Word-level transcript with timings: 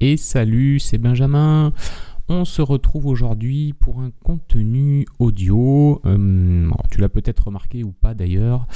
Et 0.00 0.18
salut, 0.18 0.78
c'est 0.78 0.98
Benjamin. 0.98 1.72
On 2.28 2.44
se 2.44 2.60
retrouve 2.60 3.06
aujourd'hui 3.06 3.72
pour 3.72 4.00
un 4.00 4.10
contenu 4.22 5.06
audio. 5.18 6.02
Euh, 6.04 6.68
tu 6.90 7.00
l'as 7.00 7.08
peut-être 7.08 7.46
remarqué 7.46 7.82
ou 7.82 7.92
pas 7.92 8.12
d'ailleurs. 8.12 8.66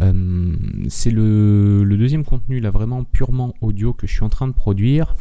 Euh, 0.00 0.56
c'est 0.88 1.12
le, 1.12 1.84
le, 1.84 1.96
deuxième 1.96 2.24
contenu 2.24 2.58
là 2.58 2.70
vraiment 2.70 3.04
purement 3.04 3.54
audio 3.60 3.92
que 3.92 4.08
je 4.08 4.14
suis 4.14 4.24
en 4.24 4.28
train 4.28 4.48
de 4.48 4.52
produire 4.52 5.14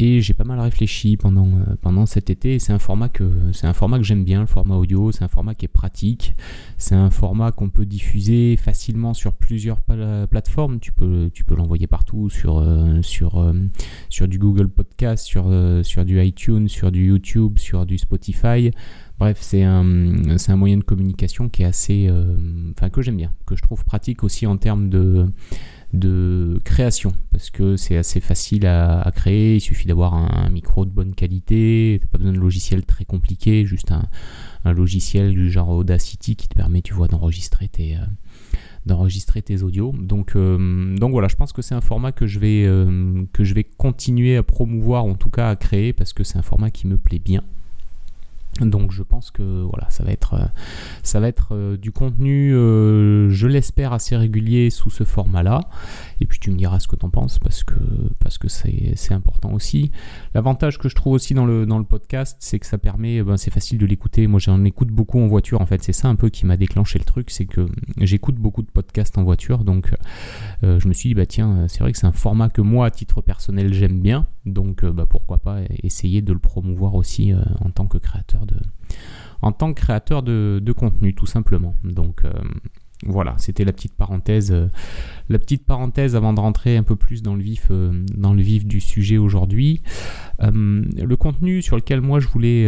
et 0.00 0.20
j'ai 0.20 0.32
pas 0.32 0.44
mal 0.44 0.60
réfléchi 0.60 1.16
pendant, 1.16 1.46
euh, 1.46 1.74
pendant 1.80 2.06
cet 2.06 2.30
été. 2.30 2.60
C'est 2.60 2.72
un 2.72 2.78
format 2.78 3.08
que 3.08 3.28
c'est 3.52 3.66
un 3.66 3.72
format 3.72 3.98
que 3.98 4.04
j'aime 4.04 4.24
bien, 4.24 4.40
le 4.40 4.46
format 4.46 4.76
audio. 4.76 5.10
C'est 5.10 5.24
un 5.24 5.28
format 5.28 5.56
qui 5.56 5.64
est 5.64 5.68
pratique. 5.68 6.36
C'est 6.76 6.94
un 6.94 7.10
format 7.10 7.50
qu'on 7.50 7.68
peut 7.68 7.84
diffuser 7.84 8.56
facilement 8.56 9.12
sur 9.12 9.32
plusieurs 9.32 9.80
plateformes. 10.30 10.78
Tu 10.78 10.92
peux, 10.92 11.30
tu 11.34 11.44
peux 11.44 11.56
l'envoyer 11.56 11.88
partout 11.88 12.30
sur, 12.30 12.58
euh, 12.58 13.02
sur, 13.02 13.38
euh, 13.38 13.54
sur 14.08 14.28
du 14.28 14.38
Google 14.38 14.68
Podcast, 14.68 15.26
sur, 15.26 15.52
sur 15.82 16.04
du 16.04 16.22
iTunes, 16.22 16.68
sur 16.68 16.92
du 16.92 17.06
YouTube, 17.08 17.58
sur 17.58 17.84
du 17.84 17.98
Spotify. 17.98 18.70
Bref, 19.18 19.38
c'est 19.40 19.64
un, 19.64 19.84
un, 19.84 20.56
moyen 20.56 20.76
de 20.76 20.84
communication 20.84 21.48
qui 21.48 21.62
est 21.62 21.66
assez, 21.66 22.08
enfin 22.70 22.88
que 22.88 23.02
j'aime 23.02 23.16
bien, 23.16 23.32
que 23.46 23.56
je 23.56 23.62
trouve 23.62 23.84
pratique 23.84 24.22
aussi 24.22 24.46
en 24.46 24.56
termes 24.56 24.88
de 24.90 25.26
de 25.92 26.60
création 26.64 27.12
parce 27.32 27.50
que 27.50 27.76
c'est 27.76 27.96
assez 27.96 28.20
facile 28.20 28.66
à, 28.66 29.10
créer. 29.14 29.56
Il 29.56 29.60
suffit 29.60 29.86
d'avoir 29.86 30.14
un, 30.14 30.48
micro 30.50 30.84
de 30.84 30.90
bonne 30.90 31.14
qualité, 31.14 31.98
t'as 32.00 32.08
pas 32.08 32.18
besoin 32.18 32.32
de 32.32 32.38
logiciel 32.38 32.84
très 32.84 33.04
compliqué, 33.04 33.64
juste 33.64 33.92
un, 33.92 34.02
logiciel 34.72 35.32
du 35.32 35.50
genre 35.50 35.70
Audacity 35.70 36.36
qui 36.36 36.46
te 36.48 36.54
permet, 36.54 36.82
tu 36.82 36.92
vois, 36.92 37.08
d'enregistrer 37.08 37.68
tes 37.68 37.96
euh, 37.96 38.00
d'enregistrer 38.84 39.40
tes 39.40 39.62
audios. 39.62 39.94
Donc, 39.98 40.36
euh, 40.36 40.96
donc 40.96 41.12
voilà, 41.12 41.28
je 41.28 41.36
pense 41.36 41.52
que 41.52 41.62
c'est 41.62 41.74
un 41.74 41.80
format 41.80 42.12
que 42.12 42.26
je 42.26 42.38
vais 42.38 42.64
euh, 42.66 43.24
que 43.32 43.44
je 43.44 43.54
vais 43.54 43.64
continuer 43.64 44.36
à 44.36 44.42
promouvoir, 44.42 45.04
en 45.04 45.14
tout 45.14 45.30
cas 45.30 45.48
à 45.48 45.56
créer, 45.56 45.92
parce 45.92 46.12
que 46.12 46.24
c'est 46.24 46.38
un 46.38 46.42
format 46.42 46.70
qui 46.70 46.86
me 46.86 46.98
plaît 46.98 47.18
bien. 47.18 47.42
Donc 48.66 48.92
je 48.92 49.02
pense 49.02 49.30
que 49.30 49.42
voilà, 49.42 49.88
ça 49.90 50.04
va 50.04 50.10
être, 50.10 50.34
euh, 50.34 50.46
ça 51.02 51.20
va 51.20 51.28
être 51.28 51.48
euh, 51.52 51.76
du 51.76 51.92
contenu, 51.92 52.54
euh, 52.54 53.30
je 53.30 53.46
l'espère, 53.46 53.92
assez 53.92 54.16
régulier 54.16 54.70
sous 54.70 54.90
ce 54.90 55.04
format-là. 55.04 55.60
Et 56.20 56.26
puis 56.26 56.38
tu 56.38 56.50
me 56.50 56.56
diras 56.56 56.80
ce 56.80 56.88
que 56.88 56.96
tu 56.96 57.06
en 57.06 57.10
penses 57.10 57.38
parce 57.38 57.62
que 57.62 57.74
parce 58.18 58.38
que 58.38 58.48
c'est 58.48 59.12
important 59.12 59.52
aussi. 59.52 59.92
L'avantage 60.34 60.78
que 60.78 60.88
je 60.88 60.94
trouve 60.94 61.12
aussi 61.12 61.34
dans 61.34 61.46
le, 61.46 61.66
dans 61.66 61.78
le 61.78 61.84
podcast, 61.84 62.36
c'est 62.40 62.58
que 62.58 62.66
ça 62.66 62.78
permet, 62.78 63.22
ben, 63.22 63.36
c'est 63.36 63.52
facile 63.52 63.78
de 63.78 63.86
l'écouter. 63.86 64.26
Moi 64.26 64.40
j'en 64.40 64.64
écoute 64.64 64.88
beaucoup 64.88 65.20
en 65.20 65.28
voiture 65.28 65.60
en 65.60 65.66
fait. 65.66 65.82
C'est 65.82 65.92
ça 65.92 66.08
un 66.08 66.16
peu 66.16 66.28
qui 66.28 66.46
m'a 66.46 66.56
déclenché 66.56 66.98
le 66.98 67.04
truc, 67.04 67.30
c'est 67.30 67.46
que 67.46 67.66
j'écoute 67.98 68.36
beaucoup 68.36 68.62
de 68.62 68.70
podcasts 68.70 69.16
en 69.18 69.24
voiture. 69.24 69.64
Donc 69.64 69.92
je 70.62 70.88
me 70.88 70.92
suis 70.92 71.10
dit, 71.10 71.14
bah 71.14 71.26
tiens, 71.26 71.66
c'est 71.68 71.80
vrai 71.80 71.92
que 71.92 71.98
c'est 71.98 72.06
un 72.06 72.12
format 72.12 72.48
que 72.48 72.60
moi 72.60 72.86
à 72.86 72.90
titre 72.90 73.20
personnel 73.20 73.72
j'aime 73.72 74.00
bien. 74.00 74.26
Donc 74.44 74.84
bah, 74.84 75.06
pourquoi 75.06 75.38
pas 75.38 75.58
essayer 75.82 76.22
de 76.22 76.32
le 76.32 76.38
promouvoir 76.38 76.94
aussi 76.94 77.32
en 77.64 77.70
tant 77.70 77.86
que 77.86 77.98
créateur 77.98 78.46
en 79.42 79.52
tant 79.52 79.72
que 79.72 79.80
créateur 79.80 80.22
de, 80.22 80.72
contenu, 80.76 81.14
tout 81.14 81.26
simplement. 81.26 81.74
Donc 81.84 82.24
euh, 82.24 82.32
voilà, 83.06 83.34
c'était 83.38 83.64
la 83.64 83.72
petite 83.72 83.94
parenthèse, 83.94 84.50
euh, 84.52 84.66
la 85.28 85.38
petite 85.38 85.64
parenthèse 85.64 86.16
avant 86.16 86.32
de 86.32 86.40
rentrer 86.40 86.76
un 86.76 86.82
peu 86.82 86.96
plus 86.96 87.22
dans 87.22 87.36
le 87.36 87.42
vif, 87.42 87.68
euh, 87.70 87.92
du 88.64 88.80
sujet 88.80 89.18
aujourd'hui. 89.18 89.80
le 90.40 91.14
contenu 91.16 91.62
sur 91.62 91.76
lequel 91.76 92.00
moi 92.00 92.20
je 92.20 92.28
voulais, 92.28 92.64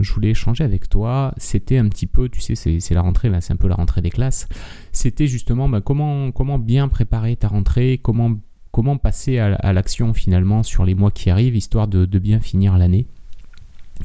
je 0.00 0.12
voulais 0.12 0.30
échanger 0.30 0.64
avec 0.64 0.88
toi, 0.88 1.34
c'était 1.36 1.78
un 1.78 1.88
petit 1.88 2.06
peu, 2.06 2.28
tu 2.28 2.40
sais, 2.40 2.54
c'est 2.54 2.94
la 2.94 3.02
rentrée 3.02 3.28
là, 3.28 3.40
c'est 3.40 3.52
un 3.52 3.56
peu 3.56 3.68
la 3.68 3.76
rentrée 3.76 4.00
des 4.00 4.10
classes. 4.10 4.48
C'était 4.92 5.26
justement 5.26 5.68
bah, 5.68 5.80
comment, 5.80 6.30
comment 6.30 6.58
bien 6.58 6.88
préparer 6.88 7.36
ta 7.36 7.48
rentrée, 7.48 7.98
comment 8.02 8.36
comment 8.70 8.96
passer 8.96 9.38
à, 9.38 9.72
l'action 9.72 10.14
finalement 10.14 10.64
sur 10.64 10.84
les 10.84 10.96
mois 10.96 11.12
qui 11.12 11.30
arrivent, 11.30 11.54
histoire 11.54 11.86
de 11.86 12.18
bien 12.18 12.40
finir 12.40 12.76
l'année. 12.76 13.06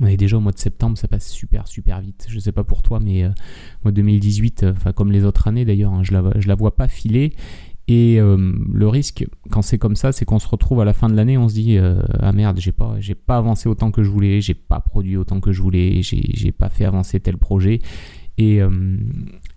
On 0.01 0.05
est 0.05 0.17
déjà 0.17 0.37
au 0.37 0.39
mois 0.39 0.51
de 0.51 0.59
septembre, 0.59 0.97
ça 0.97 1.07
passe 1.07 1.29
super 1.29 1.67
super 1.67 1.99
vite. 1.99 2.27
Je 2.29 2.39
sais 2.39 2.51
pas 2.51 2.63
pour 2.63 2.81
toi, 2.81 2.99
mais 2.99 3.23
euh, 3.23 3.29
moi 3.83 3.91
2018, 3.91 4.63
euh, 4.63 4.73
comme 4.95 5.11
les 5.11 5.25
autres 5.25 5.47
années 5.47 5.65
d'ailleurs, 5.65 5.93
hein, 5.93 6.03
je 6.03 6.13
la 6.13 6.23
je 6.37 6.47
la 6.47 6.55
vois 6.55 6.75
pas 6.75 6.87
filer. 6.87 7.33
Et 7.87 8.19
euh, 8.19 8.53
le 8.71 8.87
risque, 8.87 9.25
quand 9.49 9.63
c'est 9.63 9.79
comme 9.79 9.95
ça, 9.95 10.11
c'est 10.11 10.23
qu'on 10.23 10.37
se 10.37 10.47
retrouve 10.47 10.79
à 10.79 10.85
la 10.85 10.93
fin 10.93 11.09
de 11.09 11.15
l'année, 11.15 11.39
on 11.39 11.49
se 11.49 11.55
dit 11.55 11.77
ah 11.77 12.31
merde, 12.31 12.59
j'ai 12.59 12.71
pas 12.71 12.95
j'ai 12.99 13.15
pas 13.15 13.37
avancé 13.37 13.67
autant 13.67 13.91
que 13.91 14.03
je 14.03 14.09
voulais, 14.09 14.41
j'ai 14.41 14.53
pas 14.53 14.79
produit 14.79 15.17
autant 15.17 15.39
que 15.39 15.51
je 15.51 15.61
voulais, 15.61 16.01
j'ai 16.03 16.51
pas 16.51 16.69
fait 16.69 16.85
avancer 16.85 17.19
tel 17.19 17.37
projet. 17.37 17.79
Et, 18.37 18.61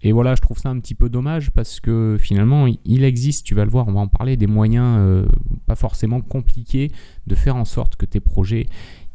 et, 0.03 0.11
voilà, 0.11 0.35
je 0.35 0.41
trouve 0.41 0.59
ça 0.59 0.69
un 0.69 0.81
petit 0.81 0.97
peu 0.97 1.09
dommage 1.09 1.53
parce 1.53 1.79
que 1.79 2.17
finalement, 2.19 2.67
il 2.85 3.05
existe, 3.05 3.47
tu 3.47 3.55
vas 3.55 3.65
le 3.65 3.71
voir, 3.71 3.87
on 3.87 3.93
va 3.93 4.01
en 4.01 4.09
parler, 4.09 4.37
des 4.37 4.49
moyens 4.49 5.25
pas 5.67 5.77
forcément 5.77 6.21
compliqués 6.21 6.91
de 7.29 7.35
faire 7.37 7.55
en 7.55 7.65
sorte 7.65 7.95
que 7.95 8.07
tes 8.07 8.19
projets 8.19 8.67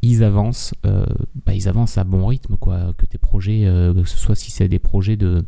ils 0.01 0.23
avancent, 0.23 0.73
euh, 0.85 1.05
bah, 1.45 1.53
ils 1.53 1.67
avancent 1.67 1.97
à 1.97 2.03
bon 2.03 2.25
rythme, 2.27 2.55
quoi. 2.57 2.93
Que 2.97 3.05
tes 3.05 3.17
projets, 3.17 3.65
euh, 3.65 3.93
que 3.93 4.07
ce 4.07 4.17
soit 4.17 4.35
si 4.35 4.51
c'est 4.51 4.67
des 4.67 4.79
projets 4.79 5.17
de, 5.17 5.43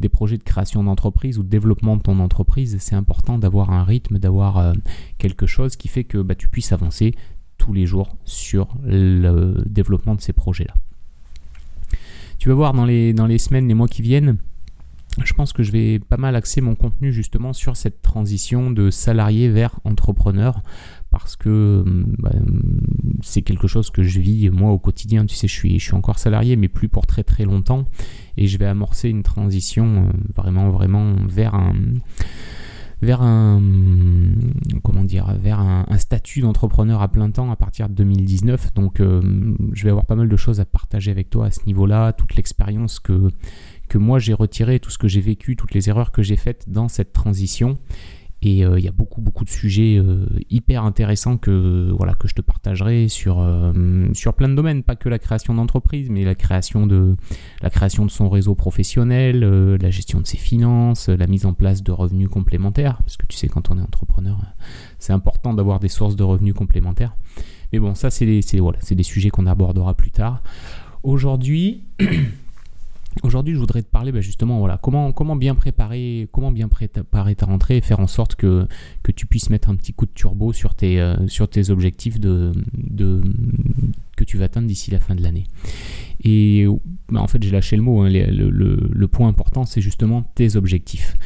des 0.00 0.08
projets 0.08 0.38
de 0.38 0.42
création 0.42 0.82
d'entreprise 0.82 1.38
ou 1.38 1.42
de 1.42 1.48
développement 1.48 1.96
de 1.96 2.02
ton 2.02 2.18
entreprise, 2.20 2.76
c'est 2.80 2.94
important 2.94 3.38
d'avoir 3.38 3.70
un 3.70 3.84
rythme, 3.84 4.18
d'avoir 4.18 4.58
euh, 4.58 4.72
quelque 5.18 5.46
chose 5.46 5.76
qui 5.76 5.88
fait 5.88 6.04
que 6.04 6.18
bah, 6.18 6.34
tu 6.34 6.48
puisses 6.48 6.72
avancer 6.72 7.14
tous 7.58 7.72
les 7.74 7.84
jours 7.84 8.16
sur 8.24 8.68
le 8.84 9.62
développement 9.66 10.14
de 10.14 10.22
ces 10.22 10.32
projets-là. 10.32 10.74
Tu 12.38 12.48
vas 12.48 12.54
voir 12.54 12.72
dans 12.72 12.86
les, 12.86 13.12
dans 13.12 13.26
les 13.26 13.36
semaines, 13.36 13.68
les 13.68 13.74
mois 13.74 13.86
qui 13.86 14.00
viennent, 14.00 14.38
je 15.22 15.32
pense 15.32 15.52
que 15.52 15.62
je 15.62 15.72
vais 15.72 15.98
pas 15.98 16.16
mal 16.16 16.36
axer 16.36 16.60
mon 16.60 16.74
contenu 16.74 17.12
justement 17.12 17.52
sur 17.52 17.76
cette 17.76 18.00
transition 18.00 18.70
de 18.70 18.90
salarié 18.90 19.48
vers 19.48 19.78
entrepreneur 19.84 20.62
parce 21.10 21.36
que 21.36 21.84
bah, 22.18 22.32
c'est 23.22 23.42
quelque 23.42 23.66
chose 23.66 23.90
que 23.90 24.02
je 24.02 24.20
vis 24.20 24.50
moi 24.50 24.70
au 24.70 24.78
quotidien. 24.78 25.26
Tu 25.26 25.34
sais, 25.34 25.48
je 25.48 25.52
suis, 25.52 25.78
je 25.78 25.84
suis 25.84 25.94
encore 25.94 26.18
salarié, 26.18 26.56
mais 26.56 26.68
plus 26.68 26.88
pour 26.88 27.06
très 27.06 27.24
très 27.24 27.44
longtemps. 27.44 27.84
Et 28.36 28.46
je 28.46 28.58
vais 28.58 28.66
amorcer 28.66 29.08
une 29.08 29.22
transition 29.22 30.06
euh, 30.06 30.10
vraiment, 30.34 30.70
vraiment 30.70 31.16
vers 31.26 31.54
un 31.54 31.74
vers 33.02 33.22
un 33.22 33.62
comment 34.84 35.04
dire 35.04 35.34
vers 35.40 35.58
un, 35.58 35.86
statut 35.96 36.40
d'entrepreneur 36.40 37.00
à 37.00 37.08
plein 37.08 37.30
temps 37.30 37.50
à 37.50 37.56
partir 37.56 37.88
de 37.88 37.94
2019 37.94 38.74
donc 38.74 39.00
euh, 39.00 39.54
je 39.72 39.84
vais 39.84 39.90
avoir 39.90 40.04
pas 40.04 40.16
mal 40.16 40.28
de 40.28 40.36
choses 40.36 40.60
à 40.60 40.66
partager 40.66 41.10
avec 41.10 41.30
toi 41.30 41.46
à 41.46 41.50
ce 41.50 41.64
niveau 41.66 41.86
là 41.86 42.12
toute 42.12 42.36
l'expérience 42.36 43.00
que 43.00 43.30
que 43.88 43.96
moi 43.96 44.18
j'ai 44.18 44.34
retiré 44.34 44.80
tout 44.80 44.90
ce 44.90 44.98
que 44.98 45.08
j'ai 45.08 45.22
vécu 45.22 45.56
toutes 45.56 45.72
les 45.72 45.88
erreurs 45.88 46.12
que 46.12 46.22
j'ai 46.22 46.36
faites 46.36 46.68
dans 46.68 46.88
cette 46.88 47.14
transition 47.14 47.78
et 48.42 48.64
euh, 48.64 48.78
il 48.78 48.84
y 48.84 48.88
a 48.88 48.92
beaucoup, 48.92 49.20
beaucoup 49.20 49.44
de 49.44 49.50
sujets 49.50 49.96
euh, 49.98 50.26
hyper 50.48 50.84
intéressants 50.84 51.36
que, 51.36 51.90
voilà, 51.94 52.14
que 52.14 52.26
je 52.26 52.34
te 52.34 52.40
partagerai 52.40 53.08
sur, 53.08 53.38
euh, 53.38 54.08
sur 54.14 54.32
plein 54.32 54.48
de 54.48 54.54
domaines, 54.54 54.82
pas 54.82 54.96
que 54.96 55.10
la 55.10 55.18
création 55.18 55.54
d'entreprise, 55.54 56.08
mais 56.08 56.24
la 56.24 56.34
création, 56.34 56.86
de, 56.86 57.16
la 57.60 57.68
création 57.68 58.06
de 58.06 58.10
son 58.10 58.30
réseau 58.30 58.54
professionnel, 58.54 59.40
la 59.40 59.90
gestion 59.90 60.20
de 60.20 60.26
ses 60.26 60.38
finances, 60.38 61.08
la 61.08 61.26
mise 61.26 61.44
en 61.44 61.52
place 61.52 61.82
de 61.82 61.92
revenus 61.92 62.28
complémentaires. 62.28 62.98
Parce 62.98 63.18
que 63.18 63.26
tu 63.26 63.36
sais, 63.36 63.48
quand 63.48 63.70
on 63.70 63.76
est 63.76 63.82
entrepreneur, 63.82 64.38
c'est 64.98 65.12
important 65.12 65.52
d'avoir 65.52 65.78
des 65.78 65.88
sources 65.88 66.16
de 66.16 66.22
revenus 66.22 66.54
complémentaires. 66.54 67.14
Mais 67.72 67.78
bon, 67.78 67.94
ça, 67.94 68.10
c'est 68.10 68.26
des, 68.26 68.42
voilà, 68.58 68.78
des 68.90 69.02
sujets 69.02 69.30
qu'on 69.30 69.46
abordera 69.46 69.94
plus 69.94 70.10
tard. 70.10 70.42
Aujourd'hui, 71.02 71.84
Aujourd'hui, 73.22 73.54
je 73.54 73.58
voudrais 73.58 73.82
te 73.82 73.88
parler 73.88 74.12
bah, 74.12 74.20
justement 74.20 74.60
voilà, 74.60 74.78
comment, 74.78 75.36
bien 75.36 75.54
préparer, 75.54 76.28
comment 76.32 76.52
bien 76.52 76.68
préparer 76.68 77.34
ta 77.34 77.46
rentrée 77.46 77.78
et 77.78 77.80
faire 77.80 78.00
en 78.00 78.06
sorte 78.06 78.36
que, 78.36 78.66
que 79.02 79.10
tu 79.10 79.26
puisses 79.26 79.50
mettre 79.50 79.68
un 79.68 79.74
petit 79.74 79.92
coup 79.92 80.06
de 80.06 80.12
turbo 80.12 80.52
sur 80.52 80.74
tes, 80.74 81.00
euh, 81.00 81.26
sur 81.26 81.48
tes 81.48 81.70
objectifs 81.70 82.18
que 82.20 84.24
tu 84.24 84.36
vas 84.36 84.44
atteindre 84.44 84.68
d'ici 84.68 84.90
la 84.90 85.00
fin 85.00 85.16
de 85.16 85.22
l'année. 85.22 85.46
Et 86.22 86.66
bah, 87.08 87.20
en 87.20 87.26
fait, 87.26 87.42
j'ai 87.42 87.50
lâché 87.50 87.76
le 87.76 87.82
mot. 87.82 88.02
Hein, 88.02 88.10
le, 88.10 89.08
point 89.08 89.28
important, 89.28 89.64
c'est 89.64 89.80
justement 89.80 90.22
tes 90.22 90.56
objectifs. 90.56 91.16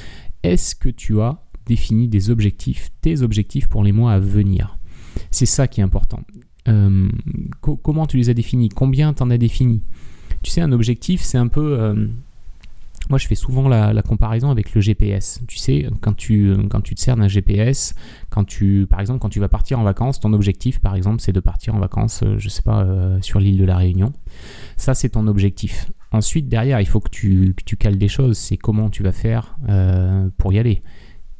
Est-ce 0.42 0.74
que 0.74 0.88
tu 0.88 1.20
as 1.20 1.42
défini 1.66 2.08
des 2.08 2.30
objectifs, 2.30 2.90
tes 3.02 3.22
objectifs 3.22 3.68
pour 3.68 3.84
les 3.84 3.92
mois 3.92 4.12
à 4.12 4.18
venir? 4.18 4.78
C'est 5.30 5.46
ça 5.46 5.68
qui 5.68 5.80
est 5.80 5.84
important. 5.84 6.20
Euh, 6.66 7.08
comment 7.60 8.06
tu 8.06 8.16
les 8.16 8.30
as 8.30 8.34
définis? 8.34 8.70
Combien 8.70 9.12
tu 9.12 9.22
en 9.22 9.30
as 9.30 9.38
défini? 9.38 9.82
Tu 10.44 10.50
sais, 10.50 10.60
un 10.60 10.70
objectif, 10.70 11.22
c'est 11.22 11.38
un 11.38 11.48
peu... 11.48 11.78
Euh, 11.80 12.06
moi, 13.10 13.18
je 13.18 13.26
fais 13.26 13.34
souvent 13.34 13.68
la, 13.68 14.02
comparaison 14.02 14.50
avec 14.50 14.74
le 14.74 14.80
GPS. 14.80 15.40
Tu 15.48 15.58
sais, 15.58 15.86
quand 16.00 16.14
tu, 16.14 16.54
quand 16.70 16.80
tu 16.80 16.94
te 16.94 17.00
sers 17.00 17.16
d'un 17.16 17.28
GPS, 17.28 17.94
quand 18.30 18.44
tu, 18.44 18.86
par 18.88 19.00
exemple, 19.00 19.18
quand 19.18 19.28
tu 19.28 19.40
vas 19.40 19.48
partir 19.48 19.78
en 19.78 19.82
vacances, 19.82 20.20
ton 20.20 20.32
objectif, 20.32 20.78
par 20.78 20.94
exemple, 20.94 21.20
c'est 21.20 21.32
de 21.32 21.40
partir 21.40 21.74
en 21.74 21.80
vacances, 21.80 22.22
euh, 22.22 22.36
je 22.38 22.48
sais 22.48 22.62
pas, 22.62 22.82
euh, 22.82 23.18
sur 23.20 23.40
l'île 23.40 23.58
de 23.58 23.64
la 23.64 23.76
Réunion. 23.76 24.12
Ça, 24.76 24.94
c'est 24.94 25.10
ton 25.10 25.26
objectif. 25.26 25.90
Ensuite, 26.12 26.48
derrière, 26.48 26.80
il 26.80 26.86
faut 26.86 27.00
que 27.00 27.10
tu, 27.10 27.54
que 27.54 27.64
tu 27.64 27.76
cales 27.76 27.98
des 27.98 28.08
choses. 28.08 28.38
C'est 28.38 28.56
comment 28.56 28.88
tu 28.88 29.02
vas 29.02 29.12
faire 29.12 29.56
pour 30.38 30.52
y 30.52 30.60
aller 30.60 30.82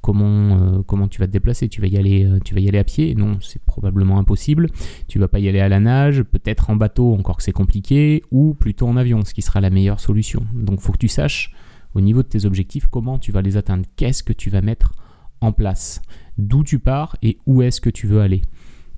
comment, 0.05 0.59
euh, 0.61 0.83
comment 0.87 1.09
tu 1.09 1.19
vas 1.19 1.27
te 1.27 1.33
déplacer 1.33 1.71
Tu 1.71 1.81
vas 1.81 1.87
y 1.87 1.97
aller, 1.97 2.27
euh, 2.27 2.39
tu 2.45 2.55
vas 2.55 2.61
y 2.61 2.69
aller 2.69 2.79
à 2.79 2.85
pied 2.85 3.15
Non, 3.15 3.39
c'est 3.41 3.63
probablement 3.63 4.19
impossible. 4.19 4.69
Tu 5.09 5.19
vas 5.19 5.29
pas 5.29 5.39
y 5.39 5.49
aller 5.49 5.61
à 5.61 5.69
la 5.71 5.81
nage, 5.81 6.23
peut-être 6.25 6.69
en 6.69 6.77
bateau, 6.77 7.15
encore 7.15 7.39
que 7.39 7.43
c'est 7.43 7.53
compliqué, 7.53 8.23
ou 8.31 8.53
plutôt 8.53 8.87
en 8.87 8.99
avion, 8.99 9.25
ce 9.25 9.33
qui 9.33 9.41
sera 9.41 9.63
la 9.63 9.71
meilleure 9.71 10.01
solution. 10.01 10.45
Donc, 10.53 10.81
faut 10.81 10.93
que 10.93 10.99
tu 10.99 11.09
saches 11.09 11.55
au 11.95 12.03
niveau 12.03 12.23
de 12.23 12.29
tes 12.29 12.45
objectifs 12.45 12.87
comment 12.87 13.19
tu 13.19 13.33
vas 13.33 13.41
les 13.41 13.57
atteindre. 13.57 13.87
Qu'est-ce 13.97 14.23
que 14.23 14.35
tu 14.35 14.51
vas 14.51 14.61
mettre 14.61 14.93
en 15.41 15.53
place? 15.53 16.03
D'où 16.37 16.65
tu 16.65 16.81
pars 16.81 17.17
et 17.23 17.39
où 17.47 17.63
est-ce 17.63 17.81
que 17.81 17.89
tu 17.89 18.07
veux 18.07 18.21
aller? 18.21 18.43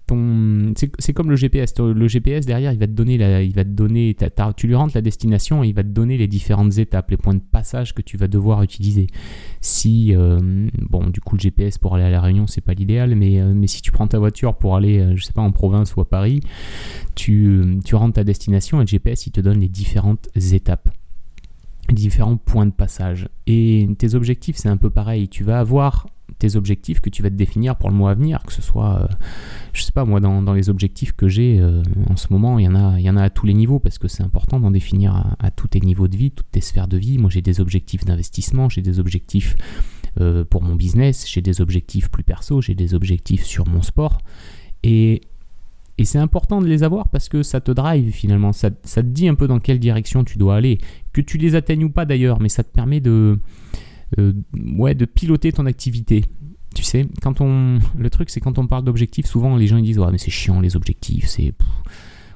C'est 0.08 1.12
comme 1.12 1.30
le 1.30 1.36
GPS. 1.36 1.74
Le 1.78 2.08
GPS 2.08 2.46
derrière, 2.46 2.72
il 2.72 2.78
va 2.78 2.86
te 2.86 2.92
donner, 2.92 3.14
il 3.14 4.54
tu 4.56 4.66
lui 4.66 4.74
rentres 4.74 4.94
la 4.94 5.00
destination 5.00 5.64
et 5.64 5.68
il 5.68 5.74
va 5.74 5.82
te 5.82 5.88
donner 5.88 6.16
les 6.16 6.28
différentes 6.28 6.78
étapes, 6.78 7.10
les 7.10 7.16
points 7.16 7.34
de 7.34 7.40
passage 7.40 7.94
que 7.94 8.02
tu 8.02 8.16
vas 8.16 8.28
devoir 8.28 8.62
utiliser. 8.62 9.08
Si, 9.60 10.14
euh, 10.14 10.68
bon, 10.88 11.08
du 11.08 11.20
coup, 11.20 11.36
le 11.36 11.40
GPS 11.40 11.78
pour 11.78 11.94
aller 11.96 12.04
à 12.04 12.10
la 12.10 12.20
Réunion, 12.20 12.46
c'est 12.46 12.60
pas 12.60 12.74
l'idéal, 12.74 13.14
mais, 13.16 13.40
euh, 13.40 13.66
si 13.66 13.82
tu 13.82 13.90
prends 13.90 14.06
ta 14.06 14.18
voiture 14.18 14.56
pour 14.56 14.76
aller, 14.76 15.16
je 15.16 15.24
sais 15.24 15.32
pas, 15.32 15.42
en 15.42 15.50
province 15.50 15.96
ou 15.96 16.00
à 16.00 16.08
Paris, 16.08 16.40
tu, 17.16 17.80
tu 17.84 17.94
rentres 17.96 18.14
ta 18.14 18.24
destination 18.24 18.78
et 18.78 18.84
le 18.84 18.86
GPS, 18.86 19.26
il 19.26 19.32
te 19.32 19.40
donne 19.40 19.58
les 19.58 19.68
différentes 19.68 20.28
étapes 20.52 20.88
différents 21.94 22.36
points 22.36 22.66
de 22.66 22.72
passage. 22.72 23.28
Et 23.46 23.88
tes 23.98 24.14
objectifs, 24.14 24.56
c'est 24.56 24.68
un 24.68 24.76
peu 24.76 24.90
pareil. 24.90 25.28
Tu 25.28 25.44
vas 25.44 25.58
avoir 25.60 26.06
tes 26.38 26.56
objectifs 26.56 27.00
que 27.00 27.08
tu 27.08 27.22
vas 27.22 27.30
te 27.30 27.34
définir 27.34 27.76
pour 27.76 27.88
le 27.88 27.94
mois 27.94 28.10
à 28.10 28.14
venir, 28.14 28.42
que 28.46 28.52
ce 28.52 28.60
soit, 28.60 29.00
euh, 29.02 29.14
je 29.72 29.82
sais 29.82 29.92
pas, 29.92 30.04
moi, 30.04 30.20
dans, 30.20 30.52
les 30.52 30.68
objectifs 30.68 31.12
que 31.12 31.28
j'ai 31.28 31.58
euh, 31.58 31.82
en 32.10 32.16
ce 32.16 32.26
moment, 32.30 32.58
il 32.58 32.64
y, 32.64 32.68
en 32.68 32.74
a, 32.74 32.98
il 32.98 33.04
y 33.04 33.10
en 33.10 33.16
a 33.16 33.22
à 33.22 33.30
tous 33.30 33.46
les 33.46 33.54
niveaux 33.54 33.78
parce 33.78 33.98
que 33.98 34.08
c'est 34.08 34.22
important 34.22 34.60
d'en 34.60 34.70
définir 34.70 35.36
à, 35.38 35.50
tous 35.50 35.68
tes 35.68 35.80
niveaux 35.80 36.08
de 36.08 36.16
vie, 36.16 36.30
toutes 36.30 36.50
tes 36.50 36.60
sphères 36.60 36.88
de 36.88 36.98
vie. 36.98 37.18
Moi, 37.18 37.30
j'ai 37.30 37.42
des 37.42 37.60
objectifs 37.60 38.04
d'investissement, 38.04 38.68
j'ai 38.68 38.82
des 38.82 38.98
objectifs 38.98 39.56
euh, 40.20 40.44
pour 40.44 40.62
mon 40.62 40.74
business, 40.74 41.26
j'ai 41.28 41.42
des 41.42 41.60
objectifs 41.60 42.10
plus 42.10 42.24
perso, 42.24 42.60
j'ai 42.60 42.74
des 42.74 42.94
objectifs 42.94 43.44
sur 43.44 43.66
mon 43.66 43.82
sport. 43.82 44.18
Et 44.82 45.22
et 45.98 46.04
c'est 46.04 46.18
important 46.18 46.60
de 46.60 46.66
les 46.66 46.82
avoir 46.82 47.08
parce 47.08 47.28
que 47.28 47.42
ça 47.42 47.60
te 47.60 47.70
drive 47.70 48.10
finalement, 48.12 48.52
ça, 48.52 48.70
te 48.70 49.00
dit 49.00 49.28
un 49.28 49.34
peu 49.34 49.48
dans 49.48 49.60
quelle 49.60 49.78
direction 49.78 50.24
tu 50.24 50.36
dois 50.36 50.56
aller. 50.56 50.78
Que 51.12 51.22
tu 51.22 51.38
les 51.38 51.54
atteignes 51.54 51.84
ou 51.84 51.90
pas 51.90 52.04
d'ailleurs, 52.04 52.40
mais 52.40 52.50
ça 52.50 52.62
te 52.62 52.70
permet 52.70 53.00
de, 53.00 53.38
euh, 54.18 54.32
ouais, 54.76 54.94
de 54.94 55.06
piloter 55.06 55.52
ton 55.52 55.64
activité. 55.64 56.24
Tu 56.74 56.82
sais, 56.82 57.06
quand 57.22 57.40
on, 57.40 57.78
le 57.96 58.10
truc 58.10 58.28
c'est 58.28 58.40
quand 58.40 58.58
on 58.58 58.66
parle 58.66 58.84
d'objectifs, 58.84 59.24
souvent 59.24 59.56
les 59.56 59.66
gens 59.66 59.78
ils 59.78 59.84
disent 59.84 59.98
ouais 59.98 60.12
mais 60.12 60.18
c'est 60.18 60.30
chiant 60.30 60.60
les 60.60 60.76
objectifs, 60.76 61.26
c'est 61.26 61.54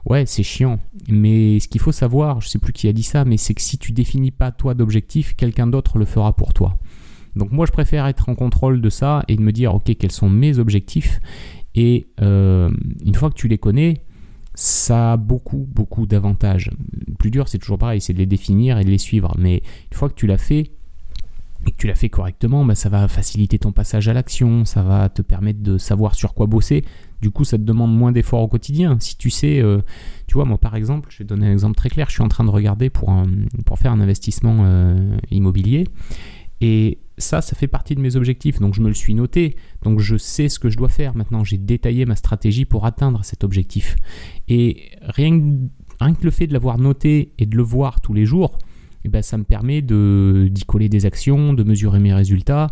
ouais 0.07 0.25
c'est 0.25 0.43
chiant. 0.43 0.79
Mais 1.11 1.61
ce 1.61 1.69
qu'il 1.69 1.83
faut 1.83 1.93
savoir, 1.93 2.41
je 2.41 2.49
sais 2.49 2.59
plus 2.59 2.73
qui 2.73 2.89
a 2.89 2.95
dit 2.95 3.03
ça, 3.03 3.27
mais 3.27 3.37
c'est 3.37 3.53
que 3.53 3.61
si 3.61 3.77
tu 3.77 3.93
définis 3.93 4.31
pas 4.31 4.53
toi 4.53 4.73
d'objectifs, 4.73 5.37
quelqu'un 5.37 5.67
d'autre 5.67 5.99
le 5.99 6.07
fera 6.07 6.35
pour 6.35 6.55
toi. 6.55 6.79
Donc 7.37 7.53
moi 7.53 7.67
je 7.67 7.73
préfère 7.73 8.07
être 8.07 8.31
en 8.31 8.35
contrôle 8.35 8.81
de 8.81 8.89
ça 8.89 9.23
et 9.29 9.37
de 9.37 9.43
me 9.43 9.53
dire 9.53 9.75
ok 9.75 9.95
quels 9.99 10.11
sont 10.11 10.31
mes 10.31 10.59
objectifs 10.59 11.21
et 11.75 12.09
euh, 12.21 12.71
une 13.05 13.15
fois 13.15 13.31
que 13.31 13.35
tu 13.35 13.49
les 13.49 13.59
connais, 13.59 14.03
ça 14.55 15.13
a 15.13 15.17
beaucoup, 15.17 15.67
beaucoup 15.73 16.07
d'avantages. 16.07 16.71
Le 17.07 17.15
plus 17.15 17.31
dur, 17.31 17.49
c'est 17.49 17.59
toujours 17.59 17.79
pareil, 17.79 18.01
c'est 18.01 18.13
de 18.13 18.19
les 18.19 18.27
définir 18.27 18.79
et 18.79 18.85
de 18.85 18.91
les 18.91 18.99
suivre. 18.99 19.35
Mais 19.39 19.63
une 19.91 19.97
fois 19.97 20.09
que 20.09 20.15
tu 20.15 20.27
l'as 20.27 20.39
fait, 20.39 20.73
et 21.67 21.73
que 21.73 21.77
tu 21.77 21.87
l'as 21.87 21.95
fait 21.95 22.09
correctement, 22.09 22.65
bah, 22.65 22.75
ça 22.75 22.89
va 22.89 23.07
faciliter 23.07 23.59
ton 23.59 23.71
passage 23.73 24.09
à 24.09 24.15
l'action, 24.15 24.65
ça 24.65 24.83
va 24.83 25.09
te 25.09 25.21
permettre 25.21 25.61
de 25.61 25.79
savoir 25.79 26.15
sur 26.15 26.35
quoi 26.35 26.47
bosser. 26.47 26.85
Du 27.21 27.31
coup, 27.31 27.45
ça 27.45 27.59
te 27.59 27.63
demande 27.63 27.95
moins 27.95 28.13
d'efforts 28.13 28.41
au 28.41 28.49
quotidien. 28.49 28.97
Si 28.99 29.17
tu 29.17 29.29
sais, 29.29 29.61
euh, 29.61 29.83
tu 30.27 30.35
vois, 30.35 30.47
moi 30.47 30.57
par 30.57 30.75
exemple, 30.75 31.11
je 31.13 31.19
vais 31.19 31.25
donner 31.25 31.49
un 31.49 31.53
exemple 31.53 31.77
très 31.77 31.91
clair, 31.91 32.07
je 32.09 32.15
suis 32.15 32.23
en 32.23 32.29
train 32.29 32.45
de 32.45 32.51
regarder 32.51 32.89
pour, 32.89 33.15
pour 33.67 33.79
faire 33.79 33.93
un 33.93 34.01
investissement 34.01 34.59
euh, 34.61 35.17
immobilier. 35.31 35.87
Et 36.61 36.99
ça, 37.19 37.41
ça 37.41 37.55
fait 37.57 37.67
partie 37.67 37.95
de 37.95 38.01
mes 38.01 38.17
objectifs, 38.17 38.61
donc 38.61 38.75
je 38.75 38.81
me 38.81 38.89
le 38.89 38.95
suis 38.95 39.15
noté, 39.15 39.57
donc 39.83 40.01
je 40.01 40.17
sais 40.17 40.49
ce 40.49 40.59
que 40.59 40.69
je 40.69 40.77
dois 40.77 40.89
faire. 40.89 41.15
Maintenant, 41.17 41.45
j'ai 41.45 41.59
détaillé 41.59 42.05
ma 42.07 42.17
stratégie 42.17 42.65
pour 42.65 42.87
atteindre 42.87 43.25
cet 43.25 43.45
objectif. 43.45 43.97
Et 44.49 44.91
rien 45.03 45.41
que, 45.41 46.25
le 46.25 46.31
fait 46.31 46.47
de 46.47 46.53
l'avoir 46.53 46.79
noté 46.79 47.33
et 47.39 47.47
de 47.47 47.57
le 47.57 47.63
voir 47.63 48.01
tous 48.01 48.15
les 48.15 48.27
jours, 48.27 48.59
eh 49.05 49.09
ben, 49.09 49.23
ça 49.23 49.39
me 49.39 49.45
permet 49.45 49.83
d'y 49.83 50.65
coller 50.67 50.89
des 50.89 51.07
actions, 51.07 51.53
de 51.53 51.63
mesurer 51.63 51.99
mes 51.99 52.13
résultats 52.13 52.69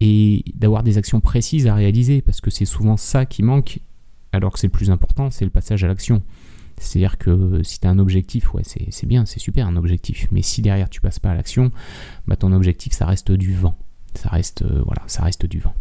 et 0.00 0.44
d'avoir 0.54 0.82
des 0.82 0.98
actions 0.98 1.20
précises 1.20 1.66
à 1.66 1.74
réaliser, 1.74 2.20
parce 2.20 2.40
que 2.40 2.50
c'est 2.50 2.64
souvent 2.64 2.96
ça 2.96 3.26
qui 3.26 3.42
manque, 3.42 3.80
alors 4.32 4.52
que 4.52 4.58
c'est 4.58 4.66
le 4.66 4.72
plus 4.72 4.90
important, 4.90 5.30
c'est 5.30 5.44
le 5.44 5.50
passage 5.50 5.82
à 5.84 5.88
l'action. 5.88 6.22
C'est-à-dire 6.78 7.18
que 7.18 7.62
si 7.62 7.80
tu 7.80 7.86
as 7.86 7.90
un 7.90 7.98
objectif, 7.98 8.52
ouais, 8.54 8.62
c'est 8.64 9.06
bien, 9.06 9.26
c'est 9.26 9.40
super 9.40 9.66
un 9.66 9.76
objectif. 9.76 10.28
Mais 10.32 10.42
si 10.42 10.62
derrière 10.62 10.88
tu 10.88 11.00
passes 11.00 11.18
pas 11.18 11.30
à 11.30 11.34
l'action, 11.34 11.70
bah, 12.26 12.36
ton 12.36 12.52
objectif, 12.52 12.92
ça 12.92 13.06
reste 13.06 13.32
du 13.32 13.54
vent. 13.54 13.74
Ça 14.14 14.28
reste, 14.28 14.62
euh, 14.62 14.82
voilà, 14.84 15.02
ça 15.06 15.24
reste 15.24 15.46
du 15.46 15.58
vent. 15.58 15.74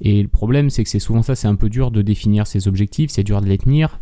Et 0.00 0.20
le 0.22 0.28
problème, 0.28 0.68
c'est 0.68 0.84
que 0.84 0.90
c'est 0.90 0.98
souvent 0.98 1.22
ça, 1.22 1.34
c'est 1.34 1.48
un 1.48 1.54
peu 1.54 1.70
dur 1.70 1.90
de 1.90 2.02
définir 2.02 2.46
ses 2.46 2.68
objectifs, 2.68 3.10
c'est 3.10 3.24
dur 3.24 3.40
de 3.40 3.46
les 3.46 3.58
tenir. 3.58 4.00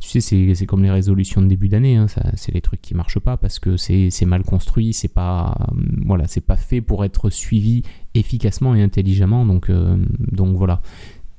Tu 0.00 0.20
sais, 0.20 0.54
c'est 0.56 0.66
comme 0.66 0.82
les 0.82 0.90
résolutions 0.90 1.40
de 1.40 1.46
début 1.46 1.68
d'année, 1.68 1.94
hein, 1.94 2.06
c'est 2.34 2.52
les 2.52 2.60
trucs 2.60 2.82
qui 2.82 2.92
marchent 2.92 3.20
pas 3.20 3.36
parce 3.36 3.60
que 3.60 3.76
c'est 3.76 4.10
mal 4.26 4.42
construit, 4.42 4.92
c'est 4.92 5.06
pas, 5.06 5.56
euh, 5.60 5.80
voilà, 6.04 6.26
c'est 6.26 6.40
pas 6.40 6.56
fait 6.56 6.80
pour 6.80 7.04
être 7.04 7.30
suivi 7.30 7.84
efficacement 8.14 8.74
et 8.74 8.82
intelligemment. 8.82 9.46
Donc, 9.46 9.70
euh, 9.70 9.96
donc 10.18 10.56
voilà, 10.56 10.82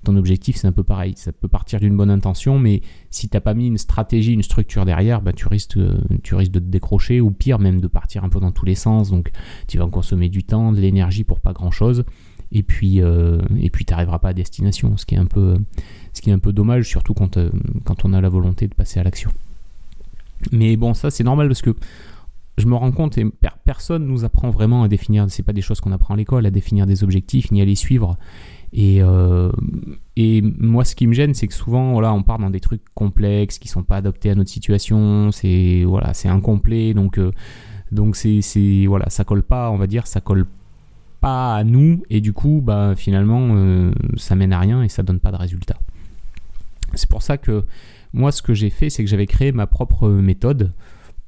ton 0.04 0.16
objectif, 0.16 0.56
c'est 0.58 0.68
un 0.68 0.72
peu 0.72 0.84
pareil. 0.84 1.14
Ça 1.18 1.32
peut 1.32 1.48
partir 1.48 1.80
d'une 1.80 1.96
bonne 1.96 2.10
intention, 2.10 2.60
mais 2.60 2.82
si 3.10 3.30
tu 3.30 3.36
n'as 3.36 3.42
pas 3.42 3.54
mis 3.54 3.68
une 3.68 3.78
stratégie, 3.78 4.34
une 4.34 4.44
structure 4.44 4.86
derrière, 4.86 5.22
bah, 5.22 5.34
tu, 5.34 5.48
risques, 5.48 5.78
euh, 5.78 5.98
tu 6.24 6.36
risques 6.36 6.52
de 6.52 6.60
te 6.60 6.66
décrocher 6.66 7.22
ou 7.22 7.32
pire 7.32 7.60
même 7.60 7.82
de 7.82 7.88
partir 7.88 8.24
un 8.24 8.30
peu 8.30 8.40
dans 8.40 8.52
tous 8.52 8.66
les 8.66 8.76
sens. 8.76 9.10
Donc 9.10 9.32
tu 9.68 9.78
vas 9.78 9.88
consommer 9.88 10.30
du 10.30 10.44
temps, 10.44 10.72
de 10.72 10.80
l'énergie 10.80 11.24
pour 11.24 11.40
pas 11.40 11.54
grand-chose. 11.54 12.04
Et 12.52 12.62
puis 12.62 13.02
euh, 13.02 13.40
et 13.60 13.72
puis 13.72 13.86
pas 13.86 14.30
à 14.30 14.34
destination, 14.34 14.96
ce 14.98 15.06
qui 15.06 15.16
est 15.16 15.18
un 15.18 15.26
peu, 15.26 15.58
ce 16.14 16.22
qui 16.22 16.30
est 16.30 16.34
un 16.34 16.40
peu 16.40 16.54
dommage, 16.54 16.88
surtout 16.88 17.14
quand, 17.14 17.38
euh, 17.38 17.50
quand 17.84 18.06
on 18.06 18.14
a 18.14 18.22
la 18.22 18.30
volonté 18.30 18.68
de 18.68 18.76
passer 18.76 19.00
à 19.00 19.04
l'action. 19.04 19.32
Mais 20.52 20.76
bon, 20.78 20.94
ça 20.94 21.10
c'est 21.10 21.24
normal 21.24 21.48
parce 21.48 21.64
que 21.64 21.76
je 22.58 22.68
me 22.68 22.76
rends 22.76 22.92
compte 22.92 23.18
et 23.18 23.26
personne 23.66 24.06
nous 24.06 24.26
apprend 24.26 24.52
vraiment 24.52 24.84
à 24.84 24.88
définir, 24.88 25.26
c'est 25.30 25.44
pas 25.44 25.54
des 25.54 25.62
choses 25.62 25.82
qu'on 25.82 25.92
apprend 25.92 26.14
à 26.14 26.18
l'école, 26.18 26.46
à 26.46 26.52
définir 26.52 26.86
des 26.86 27.04
objectifs 27.04 27.52
ni 27.52 27.62
à 27.62 27.66
les 27.66 27.76
suivre. 27.76 28.18
Et, 28.74 29.04
euh, 29.04 29.52
et 30.16 30.42
moi, 30.42 30.84
ce 30.84 30.96
qui 30.96 31.06
me 31.06 31.14
gêne, 31.14 31.36
c'est 31.36 31.48
que 31.48 31.54
souvent, 31.54 31.94
voilà, 31.94 32.12
on 32.14 32.24
part 32.24 32.40
dans 32.40 32.50
des 32.50 32.60
trucs 32.60 32.81
complexes 32.96 33.60
qui 33.60 33.68
sont 33.68 33.84
pas 33.84 33.98
adaptés 33.98 34.31
à 34.31 34.36
notre 34.36 34.50
situation. 34.50 35.31
C'est 35.31 35.84
voilà, 35.86 36.14
c'est 36.14 36.28
incomplet, 36.28 36.96
donc 36.96 37.20
euh, 37.20 37.31
donc 37.92 38.16
c'est 38.16 38.86
voilà, 38.88 39.10
ça 39.10 39.24
colle 39.24 39.44
pas, 39.44 39.70
on 39.70 39.78
va 39.78 39.86
dire, 39.86 40.08
ça 40.08 40.22
colle 40.22 40.48
pas 41.22 41.56
à 41.56 41.64
nous, 41.64 42.04
et 42.10 42.20
du 42.20 42.34
coup, 42.34 42.62
bah 42.64 42.96
finalement, 42.98 43.50
euh, 43.52 43.94
ça 44.18 44.36
mène 44.36 44.52
à 44.52 44.60
rien 44.60 44.84
et 44.84 44.90
ça 44.90 45.04
donne 45.04 45.20
pas 45.20 45.31
de 45.31 45.38
résultat. 45.38 45.78
C'est 46.96 47.10
pour 47.10 47.22
ça 47.22 47.38
que 47.38 47.64
moi, 48.12 48.31
ce 48.31 48.42
que 48.42 48.54
j'ai 48.56 48.70
fait, 48.72 48.90
c'est 48.90 49.04
que 49.04 49.10
j'avais 49.10 49.28
créé 49.28 49.52
ma 49.52 49.68
propre 49.68 50.10
méthode 50.10 50.74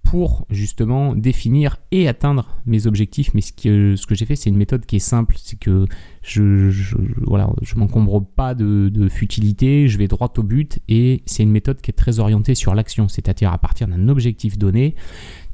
pour 0.05 0.45
justement 0.51 1.15
définir 1.15 1.77
et 1.91 2.07
atteindre 2.07 2.47
mes 2.67 2.85
objectifs. 2.85 3.33
Mais 3.33 3.41
ce 3.41 3.51
que, 3.51 3.95
ce 3.95 4.05
que 4.05 4.13
j'ai 4.13 4.25
fait, 4.25 4.35
c'est 4.35 4.51
une 4.51 4.55
méthode 4.55 4.85
qui 4.85 4.97
est 4.97 4.99
simple. 4.99 5.35
C'est 5.37 5.59
que 5.59 5.85
je, 6.21 6.69
je, 6.69 6.95
voilà, 7.23 7.49
je 7.63 7.75
m'encombre 7.75 8.23
pas 8.23 8.53
de, 8.53 8.89
de, 8.89 9.09
futilité, 9.09 9.87
je 9.87 9.97
vais 9.97 10.07
droit 10.07 10.31
au 10.37 10.43
but 10.43 10.79
et 10.87 11.23
c'est 11.25 11.43
une 11.43 11.51
méthode 11.51 11.81
qui 11.81 11.89
est 11.89 11.95
très 11.95 12.19
orientée 12.19 12.53
sur 12.55 12.75
l'action. 12.75 13.07
C'est-à-dire 13.07 13.51
à 13.51 13.57
partir 13.57 13.87
d'un 13.87 14.07
objectif 14.07 14.59
donné, 14.59 14.95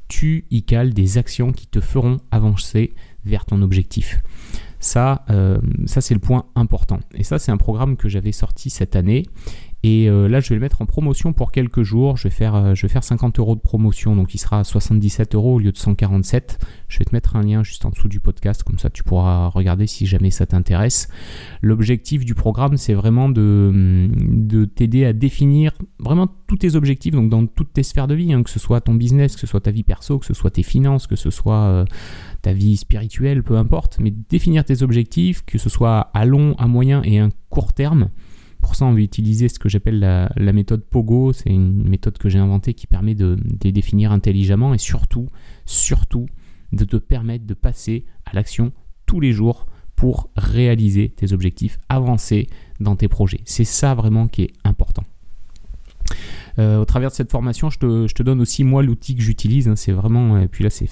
tu 0.06 0.44
y 0.50 0.62
cales 0.62 0.92
des 0.92 1.16
actions 1.16 1.52
qui 1.52 1.66
te 1.66 1.80
feront 1.80 2.20
avancer 2.30 2.92
vers 3.24 3.46
ton 3.46 3.62
objectif. 3.62 4.20
Ça, 4.80 5.24
euh, 5.30 5.58
ça 5.86 6.02
c'est 6.02 6.14
le 6.14 6.20
point 6.20 6.44
important. 6.56 7.00
Et 7.14 7.24
ça, 7.24 7.38
c'est 7.38 7.52
un 7.52 7.56
programme 7.56 7.96
que 7.96 8.10
j'avais 8.10 8.32
sorti 8.32 8.68
cette 8.68 8.96
année 8.96 9.24
et 9.84 10.08
euh, 10.08 10.28
là, 10.28 10.38
je 10.38 10.48
vais 10.50 10.54
le 10.54 10.60
mettre 10.60 10.80
en 10.80 10.86
promotion 10.86 11.32
pour 11.32 11.50
quelques 11.50 11.82
jours. 11.82 12.16
Je 12.16 12.24
vais 12.24 12.34
faire, 12.34 12.54
euh, 12.54 12.74
je 12.76 12.82
vais 12.82 12.92
faire 12.92 13.02
50 13.02 13.40
euros 13.40 13.56
de 13.56 13.60
promotion, 13.60 14.14
donc 14.14 14.32
il 14.32 14.38
sera 14.38 14.60
à 14.60 14.64
77 14.64 15.34
euros 15.34 15.56
au 15.56 15.58
lieu 15.58 15.72
de 15.72 15.76
147. 15.76 16.58
Je 16.86 16.98
vais 17.00 17.04
te 17.04 17.12
mettre 17.12 17.34
un 17.34 17.42
lien 17.42 17.64
juste 17.64 17.84
en 17.84 17.90
dessous 17.90 18.08
du 18.08 18.20
podcast, 18.20 18.62
comme 18.62 18.78
ça 18.78 18.90
tu 18.90 19.02
pourras 19.02 19.48
regarder 19.48 19.88
si 19.88 20.06
jamais 20.06 20.30
ça 20.30 20.46
t'intéresse. 20.46 21.08
L'objectif 21.62 22.24
du 22.24 22.36
programme, 22.36 22.76
c'est 22.76 22.94
vraiment 22.94 23.28
de, 23.28 24.08
de 24.14 24.66
t'aider 24.66 25.04
à 25.04 25.12
définir 25.12 25.72
vraiment 25.98 26.28
tous 26.46 26.58
tes 26.58 26.76
objectifs, 26.76 27.14
donc 27.14 27.28
dans 27.28 27.46
toutes 27.46 27.72
tes 27.72 27.82
sphères 27.82 28.06
de 28.06 28.14
vie, 28.14 28.32
hein, 28.32 28.44
que 28.44 28.50
ce 28.50 28.60
soit 28.60 28.80
ton 28.80 28.94
business, 28.94 29.34
que 29.34 29.40
ce 29.40 29.46
soit 29.48 29.60
ta 29.60 29.72
vie 29.72 29.82
perso, 29.82 30.20
que 30.20 30.26
ce 30.26 30.34
soit 30.34 30.50
tes 30.50 30.62
finances, 30.62 31.08
que 31.08 31.16
ce 31.16 31.30
soit 31.30 31.64
euh, 31.64 31.84
ta 32.42 32.52
vie 32.52 32.76
spirituelle, 32.76 33.42
peu 33.42 33.56
importe, 33.56 33.98
mais 33.98 34.12
définir 34.12 34.64
tes 34.64 34.82
objectifs, 34.82 35.44
que 35.44 35.58
ce 35.58 35.68
soit 35.68 36.10
à 36.14 36.24
long, 36.24 36.54
à 36.58 36.68
moyen 36.68 37.02
et 37.02 37.18
à 37.18 37.28
court 37.50 37.72
terme 37.72 38.10
pour 38.62 38.76
ça, 38.76 38.86
on 38.86 38.94
va 38.94 39.00
utiliser 39.00 39.48
ce 39.48 39.58
que 39.58 39.68
j'appelle 39.68 39.98
la, 39.98 40.52
méthode 40.52 40.82
Pogo. 40.84 41.32
C'est 41.32 41.50
une 41.50 41.86
méthode 41.86 42.16
que 42.16 42.28
j'ai 42.28 42.38
inventée 42.38 42.72
qui 42.72 42.86
permet 42.86 43.14
de, 43.14 43.36
les 43.62 43.72
définir 43.72 44.12
intelligemment 44.12 44.72
et 44.72 44.78
surtout, 44.78 45.28
surtout, 45.66 46.26
de 46.72 46.84
te 46.84 46.96
permettre 46.96 47.44
de 47.44 47.54
passer 47.54 48.06
à 48.24 48.34
l'action 48.34 48.72
tous 49.04 49.20
les 49.20 49.32
jours 49.32 49.66
pour 49.96 50.30
réaliser 50.36 51.10
tes 51.10 51.32
objectifs, 51.32 51.78
avancer 51.88 52.46
dans 52.80 52.96
tes 52.96 53.08
projets. 53.08 53.40
C'est 53.44 53.64
ça 53.64 53.94
vraiment 53.94 54.28
qui 54.28 54.42
est 54.42 54.52
important. 54.64 55.02
Euh, 56.58 56.78
au 56.78 56.84
travers 56.84 57.10
de 57.10 57.14
cette 57.14 57.30
formation, 57.30 57.70
je 57.70 57.78
te, 57.78 58.22
donne 58.22 58.40
aussi 58.40 58.64
moi 58.64 58.82
l'outil 58.82 59.14
que 59.14 59.22
j'utilise. 59.22 59.68
Hein. 59.68 59.76
c'est 59.76 59.92
vraiment, 59.92 60.38
et 60.38 60.48
puis 60.48 60.64
là, 60.64 60.70
c'est 60.70 60.88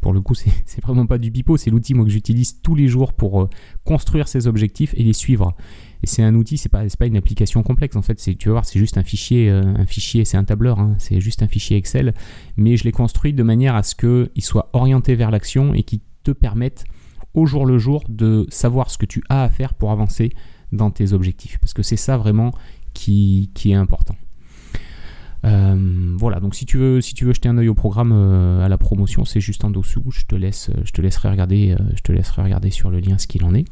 pour 0.00 0.12
le 0.12 0.20
coup, 0.20 0.34
c'est 0.34 0.82
vraiment 0.82 1.06
pas 1.06 1.18
du 1.18 1.30
pipeau. 1.30 1.56
C'est 1.56 1.70
l'outil 1.70 1.94
moi 1.94 2.04
que 2.04 2.10
j'utilise 2.10 2.60
tous 2.62 2.74
les 2.74 2.88
jours 2.88 3.12
pour 3.12 3.42
euh, 3.42 3.48
construire 3.84 4.28
ces 4.28 4.46
objectifs 4.46 4.94
et 4.96 5.02
les 5.02 5.12
suivre. 5.12 5.54
Et 6.02 6.06
c'est 6.06 6.22
un 6.22 6.34
outil, 6.34 6.58
c'est 6.58 6.68
pas, 6.68 6.84
pas 6.98 7.06
une 7.06 7.16
application 7.16 7.62
complexe 7.62 7.96
en 7.96 8.02
fait. 8.02 8.16
Tu 8.16 8.48
vas 8.48 8.52
voir, 8.52 8.64
c'est 8.64 8.78
juste 8.78 8.98
un 8.98 9.04
fichier, 9.04 9.50
euh, 9.50 9.62
un 9.62 9.86
fichier, 9.86 10.24
c'est 10.24 10.36
un 10.36 10.44
tableur, 10.44 10.78
hein. 10.78 10.96
c'est 10.98 11.20
juste 11.20 11.42
un 11.42 11.48
fichier 11.48 11.76
Excel. 11.76 12.12
Mais 12.56 12.76
je 12.76 12.84
l'ai 12.84 12.92
construit 12.92 13.32
de 13.32 13.42
manière 13.42 13.74
à 13.74 13.82
ce 13.82 13.94
qu'il 13.94 14.44
soit 14.44 14.68
orienté 14.72 15.14
vers 15.14 15.30
l'action 15.30 15.74
et 15.74 15.82
qui 15.82 16.02
te 16.22 16.30
permette 16.30 16.84
au 17.32 17.46
jour 17.46 17.66
le 17.66 17.78
jour 17.78 18.04
de 18.08 18.46
savoir 18.50 18.90
ce 18.90 18.98
que 18.98 19.06
tu 19.06 19.22
as 19.28 19.44
à 19.44 19.48
faire 19.48 19.74
pour 19.74 19.90
avancer 19.90 20.30
dans 20.72 20.90
tes 20.90 21.12
objectifs. 21.12 21.58
Parce 21.58 21.72
que 21.72 21.82
c'est 21.82 21.96
ça 21.96 22.16
vraiment 22.16 22.52
qui 22.92 23.50
est 23.64 23.74
important. 23.74 24.14
Euh, 25.44 26.14
voilà, 26.16 26.40
donc 26.40 26.54
si 26.54 26.66
tu 26.66 26.78
veux, 26.78 27.00
jeter 27.00 27.48
un 27.48 27.58
œil 27.58 27.68
au 27.68 27.74
programme 27.74 28.12
à 28.12 28.68
la 28.68 28.78
promotion, 28.78 29.24
c'est 29.24 29.40
juste 29.40 29.64
en 29.64 29.70
dessous. 29.70 30.02
Je 30.10 30.24
te 30.24 30.34
laisse, 30.34 30.70
je 30.84 30.92
te 30.92 31.02
laisserai 31.02 31.30
regarder, 31.30 31.76
je 31.94 32.00
te 32.02 32.12
laisserai 32.12 32.42
regarder 32.42 32.70
sur 32.70 32.90
le 32.90 33.00
lien 33.00 33.18
ce 33.18 33.26
qu'il 33.26 33.44
en 33.44 33.54
est. 33.54 33.66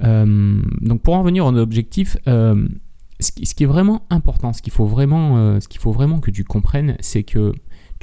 donc 0.00 1.02
pour 1.02 1.14
en 1.14 1.20
revenir 1.20 1.46
au 1.46 1.56
objectif, 1.56 2.16
ce 2.26 3.32
qui, 3.32 3.62
est 3.62 3.66
vraiment 3.66 4.06
important, 4.10 4.52
ce 4.52 4.62
qu'il 4.62 4.72
faut 4.72 4.86
vraiment, 4.86 5.60
ce 5.60 5.66
qu'il 5.68 5.80
faut 5.80 5.92
vraiment 5.92 6.20
que 6.20 6.30
tu 6.30 6.44
comprennes, 6.44 6.96
c'est 7.00 7.24
que 7.24 7.52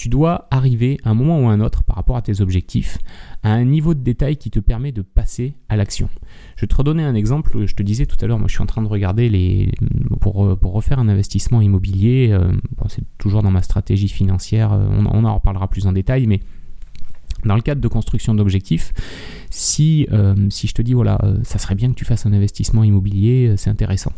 tu 0.02 0.10
dois 0.10 0.48
arriver 0.50 0.98
à 1.04 1.12
un 1.12 1.14
moment 1.14 1.40
ou 1.40 1.48
à 1.48 1.52
un 1.52 1.62
autre 1.62 1.84
par 1.84 1.96
rapport 1.96 2.18
à 2.18 2.24
tes 2.24 2.42
objectifs 2.42 2.98
à 3.44 3.52
un 3.52 3.64
niveau 3.66 3.94
de 3.94 4.00
détail 4.00 4.36
qui 4.36 4.50
te 4.50 4.60
permet 4.60 4.92
de 4.92 5.04
passer 5.04 5.54
à 5.70 5.76
l'action. 5.76 6.10
Je 6.56 6.62
vais 6.62 6.68
te 6.68 6.74
redonner 6.74 7.04
un 7.04 7.14
exemple. 7.14 7.68
Je 7.68 7.76
te 7.76 7.84
disais 7.84 8.08
tout 8.08 8.18
à 8.20 8.26
l'heure, 8.26 8.40
moi 8.40 8.48
je 8.48 8.54
suis 8.54 8.64
en 8.64 8.66
train 8.66 8.82
de 8.82 8.88
regarder 8.88 9.30
les, 9.30 9.72
pour, 10.20 10.58
pour 10.58 10.74
refaire 10.74 10.98
un 10.98 11.08
investissement 11.08 11.62
immobilier. 11.62 12.30
Euh, 12.32 12.52
c'est 12.88 13.04
toujours 13.20 13.44
dans 13.44 13.52
ma 13.52 13.62
stratégie 13.62 14.08
financière. 14.08 14.74
Euh, 14.74 14.88
on, 14.90 15.24
en 15.24 15.36
reparlera 15.36 15.68
plus 15.68 15.86
en 15.86 15.92
détail, 15.92 16.26
mais 16.26 16.40
dans 17.46 17.56
le 17.56 17.62
cadre 17.62 17.80
de 17.80 17.88
construction 17.88 18.34
d'objectifs, 18.34 18.94
si, 19.52 20.08
euh, 20.12 20.50
si 20.50 20.66
je 20.66 20.74
te 20.74 20.82
dis 20.82 20.94
voilà, 20.94 21.20
ça 21.44 21.60
serait 21.60 21.76
bien 21.76 21.90
que 21.90 21.96
tu 21.96 22.06
fasses 22.06 22.26
un 22.26 22.34
investissement 22.34 22.84
immobilier, 22.84 23.54
c'est 23.56 23.70
intéressant. 23.70 24.14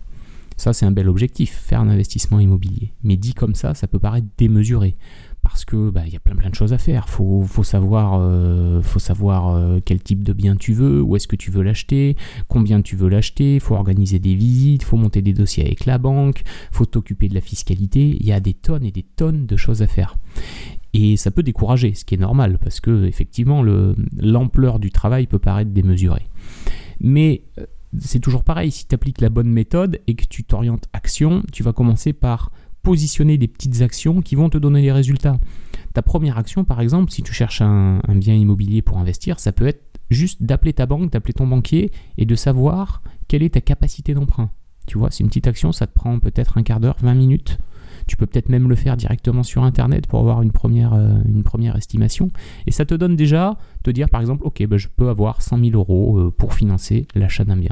Ça, 0.56 0.72
c'est 0.72 0.86
un 0.86 0.92
bel 0.92 1.10
objectif, 1.10 1.52
faire 1.52 1.82
un 1.82 1.90
investissement 1.90 2.40
immobilier. 2.40 2.94
Mais 3.04 3.18
dit 3.18 3.34
comme 3.34 3.56
ça, 3.56 3.74
ça 3.74 3.88
peut 3.88 4.00
paraître 4.00 4.28
démesuré 4.38 4.96
parce 5.44 5.66
que 5.66 5.90
bah, 5.90 6.04
il 6.08 6.14
y 6.14 6.16
a 6.16 6.20
plein 6.20 6.36
plein 6.36 6.50
de 6.50 6.56
choses 6.56 6.74
à 6.74 6.78
faire. 6.78 7.10
Faut 7.10 7.44
faut 7.44 7.64
savoir 7.64 8.16
euh, 8.16 8.82
euh, 8.82 9.80
quel 9.86 10.02
type 10.02 10.24
de 10.24 10.34
bien 10.34 10.56
tu 10.56 10.74
veux, 10.74 11.02
où 11.02 11.16
est-ce 11.16 11.28
que 11.28 11.36
tu 11.36 11.52
veux 11.52 11.62
l'acheter, 11.62 12.16
combien 12.48 12.82
tu 12.82 12.96
veux 12.96 13.10
l'acheter. 13.10 13.60
Faut 13.60 13.76
organiser 13.76 14.20
des 14.20 14.34
visites, 14.34 14.84
faut 14.84 14.98
monter 14.98 15.22
des 15.22 15.34
dossiers 15.34 15.66
avec 15.66 15.86
la 15.86 15.98
banque, 15.98 16.44
faut 16.72 16.86
t'occuper 16.86 17.28
de 17.28 17.36
la 17.36 17.42
fiscalité. 17.42 18.18
Il 18.20 18.26
y 18.26 18.32
a 18.32 18.40
des 18.40 18.54
tonnes 18.54 18.86
et 18.86 18.92
des 18.92 19.04
tonnes 19.04 19.46
de 19.46 19.58
choses 19.58 19.82
à 19.82 19.88
faire. 19.88 20.18
Et 20.94 21.18
ça 21.18 21.30
peut 21.30 21.44
décourager, 21.44 21.94
ce 21.94 22.06
qui 22.06 22.16
est 22.16 22.20
normal, 22.20 22.58
parce 22.64 22.80
que 22.80 23.06
effectivement 23.06 23.64
l'ampleur 24.18 24.80
du 24.80 24.92
travail 24.92 25.28
peut 25.28 25.40
paraître 25.40 25.72
démesurée. 25.72 26.28
Mais 27.02 27.44
euh, 27.60 27.66
c'est 28.00 28.20
toujours 28.20 28.44
pareil, 28.44 28.72
si 28.72 28.88
tu 28.88 28.96
appliques 28.96 29.22
la 29.22 29.30
bonne 29.30 29.50
méthode 29.50 30.00
et 30.08 30.16
que 30.16 30.26
tu 30.26 30.44
t'orientes 30.44 30.88
action, 30.94 31.44
tu 31.52 31.64
vas 31.64 31.74
commencer 31.74 32.14
par 32.14 32.52
positionner 32.84 33.38
des 33.38 33.48
petites 33.48 33.82
actions 33.82 34.22
qui 34.22 34.36
vont 34.36 34.50
te 34.50 34.58
donner 34.58 34.82
des 34.82 34.92
résultats. 34.92 35.40
Ta 35.94 36.02
première 36.02 36.38
action, 36.38 36.64
par 36.64 36.82
exemple, 36.82 37.12
si 37.12 37.24
tu 37.24 37.34
cherches 37.34 37.62
un, 37.62 38.00
bien 38.16 38.36
immobilier 38.36 38.82
pour 38.82 38.98
investir, 38.98 39.40
ça 39.40 39.52
peut 39.52 39.66
être 39.66 39.84
juste 40.12 40.44
d'appeler 40.44 40.74
ta 40.74 40.86
banque, 40.86 41.12
d'appeler 41.12 41.34
ton 41.34 41.48
banquier 41.48 41.92
et 42.18 42.26
de 42.26 42.36
savoir 42.36 43.02
quelle 43.28 43.42
est 43.42 43.54
ta 43.54 43.62
capacité 43.62 44.14
d'emprunt. 44.14 44.52
Tu 44.86 44.98
vois, 44.98 45.10
c'est 45.12 45.24
une 45.24 45.30
petite 45.30 45.48
action, 45.48 45.72
ça 45.72 45.88
te 45.88 45.94
prend 45.94 46.20
peut-être 46.20 46.58
un 46.58 46.64
quart 46.64 46.80
d'heure, 46.80 46.98
20 47.02 47.14
minutes. 47.16 47.58
Tu 48.06 48.18
peux 48.18 48.26
peut-être 48.26 48.50
même 48.50 48.68
le 48.68 48.76
faire 48.76 48.98
directement 48.98 49.44
sur 49.44 49.64
Internet 49.64 50.08
pour 50.08 50.20
avoir 50.20 50.42
une 50.42 50.52
première, 50.52 50.94
euh, 50.94 51.22
une 51.26 51.44
première 51.44 51.78
estimation. 51.78 52.32
Et 52.68 52.72
ça 52.72 52.84
te 52.84 52.94
donne 52.94 53.16
déjà, 53.16 53.58
te 53.84 53.92
dire 53.92 54.10
par 54.10 54.20
exemple, 54.20 54.44
ok, 54.46 54.66
ben, 54.68 54.78
je 54.78 54.90
peux 54.90 55.08
avoir 55.08 55.42
100 55.42 55.60
000 55.60 55.72
euros 55.72 56.20
euh, 56.20 56.32
pour 56.32 56.54
financer 56.54 57.08
l'achat 57.16 57.46
d'un 57.46 57.56
bien. 57.56 57.72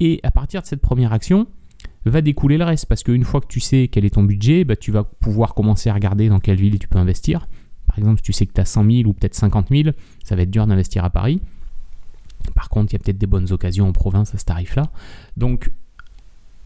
Et 0.00 0.18
à 0.24 0.32
partir 0.32 0.62
de 0.62 0.66
cette 0.66 0.80
première 0.80 1.12
action, 1.12 1.46
va 2.10 2.20
découler 2.20 2.58
le 2.58 2.64
reste. 2.64 2.86
Parce 2.86 3.02
qu'une 3.02 3.24
fois 3.24 3.40
que 3.40 3.46
tu 3.46 3.60
sais 3.60 3.88
quel 3.88 4.04
est 4.04 4.14
ton 4.14 4.22
budget, 4.22 4.64
bah, 4.64 4.76
tu 4.76 4.90
vas 4.90 5.04
pouvoir 5.04 5.54
commencer 5.54 5.90
à 5.90 5.94
regarder 5.94 6.28
dans 6.28 6.40
quelle 6.40 6.56
ville 6.56 6.78
tu 6.78 6.88
peux 6.88 6.98
investir. 6.98 7.48
Par 7.86 7.98
exemple, 7.98 8.18
si 8.18 8.24
tu 8.24 8.32
sais 8.32 8.46
que 8.46 8.52
tu 8.52 8.60
as 8.60 8.64
100 8.64 8.90
000 8.90 9.08
ou 9.08 9.12
peut-être 9.12 9.34
50 9.34 9.68
000, 9.70 9.90
ça 10.24 10.36
va 10.36 10.42
être 10.42 10.50
dur 10.50 10.66
d'investir 10.66 11.04
à 11.04 11.10
Paris. 11.10 11.40
Par 12.54 12.68
contre, 12.68 12.92
il 12.92 12.94
y 12.94 12.96
a 12.96 12.98
peut-être 12.98 13.18
des 13.18 13.26
bonnes 13.26 13.52
occasions 13.52 13.88
en 13.88 13.92
province 13.92 14.34
à 14.34 14.38
ce 14.38 14.44
tarif-là. 14.44 14.90
Donc, 15.36 15.70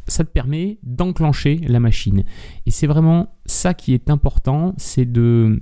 ça 0.06 0.24
te 0.24 0.30
permet 0.30 0.78
d'enclencher 0.82 1.56
la 1.66 1.80
machine. 1.80 2.24
Et 2.64 2.70
c'est 2.70 2.86
vraiment 2.86 3.34
ça 3.44 3.74
qui 3.74 3.92
est 3.92 4.08
important, 4.10 4.74
c'est 4.76 5.10
de 5.10 5.60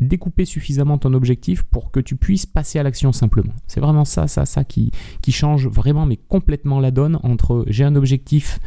découper 0.00 0.44
suffisamment 0.44 0.98
ton 0.98 1.12
objectif 1.12 1.64
pour 1.64 1.90
que 1.90 2.00
tu 2.00 2.16
puisses 2.16 2.46
passer 2.46 2.78
à 2.78 2.82
l'action 2.82 3.12
simplement. 3.12 3.52
C'est 3.66 3.80
vraiment 3.80 4.04
ça, 4.04 4.28
ça, 4.28 4.46
ça 4.46 4.64
qui, 4.64 4.92
qui 5.22 5.32
change 5.32 5.66
vraiment, 5.68 6.06
mais 6.06 6.16
complètement 6.16 6.80
la 6.80 6.90
donne 6.90 7.18
entre 7.22 7.64
j'ai 7.68 7.84
un 7.84 7.96
objectif 7.96 8.60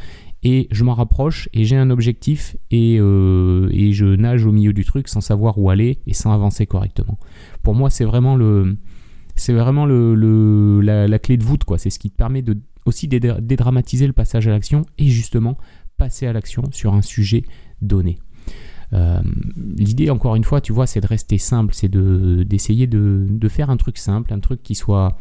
et 0.44 0.68
je 0.72 0.84
m'en 0.84 0.94
rapproche 0.94 1.50
et 1.54 1.66
j'ai 1.66 1.78
un 1.78 1.90
objectif 1.90 2.58
et, 2.72 2.98
euh, 3.00 3.70
et, 3.72 3.94
je 3.94 4.06
nage 4.06 4.46
au 4.46 4.52
milieu 4.52 4.74
du 4.74 4.84
truc 4.86 5.08
sans 5.08 5.22
savoir 5.22 5.58
où 5.60 5.70
aller 5.70 6.00
et 6.08 6.14
sans 6.14 6.34
avancer 6.34 6.66
correctement. 6.66 7.20
Pour 7.62 7.76
moi, 7.76 7.90
c'est 7.90 8.06
vraiment 8.06 8.36
le 8.36 8.78
c'est 9.36 9.54
vraiment 9.54 9.86
le, 9.86 10.82
la, 10.82 11.20
clé 11.20 11.38
de 11.38 11.44
voûte 11.44 11.64
quoi. 11.64 11.78
C'est 11.78 11.90
ce 11.90 12.00
qui 12.00 12.10
te 12.10 12.16
permet 12.16 12.42
de 12.42 12.58
aussi 12.86 13.08
dédramatiser 13.08 14.08
le 14.08 14.14
passage 14.14 14.48
à 14.48 14.52
l'action 14.52 14.84
et 14.98 15.08
justement 15.08 15.58
passer 15.98 16.26
à 16.26 16.34
l'action 16.34 16.64
sur 16.72 16.96
un 16.96 17.04
sujet 17.04 17.44
donné. 17.82 18.18
Euh, 18.94 19.22
l'idée, 19.78 20.10
encore 20.10 20.36
une 20.36 20.44
fois, 20.44 20.62
tu 20.62 20.74
vois, 20.74 20.88
c'est 20.88 21.00
de 21.00 21.08
rester 21.08 21.38
simple, 21.38 21.74
c'est 21.74 21.90
d'essayer 21.90 22.88
de, 22.88 23.28
de, 23.30 23.48
faire 23.48 23.70
un 23.70 23.78
truc 23.78 23.98
simple, 23.98 24.34
un 24.34 24.40
truc 24.40 24.64
qui 24.64 24.76
soit 24.76 25.18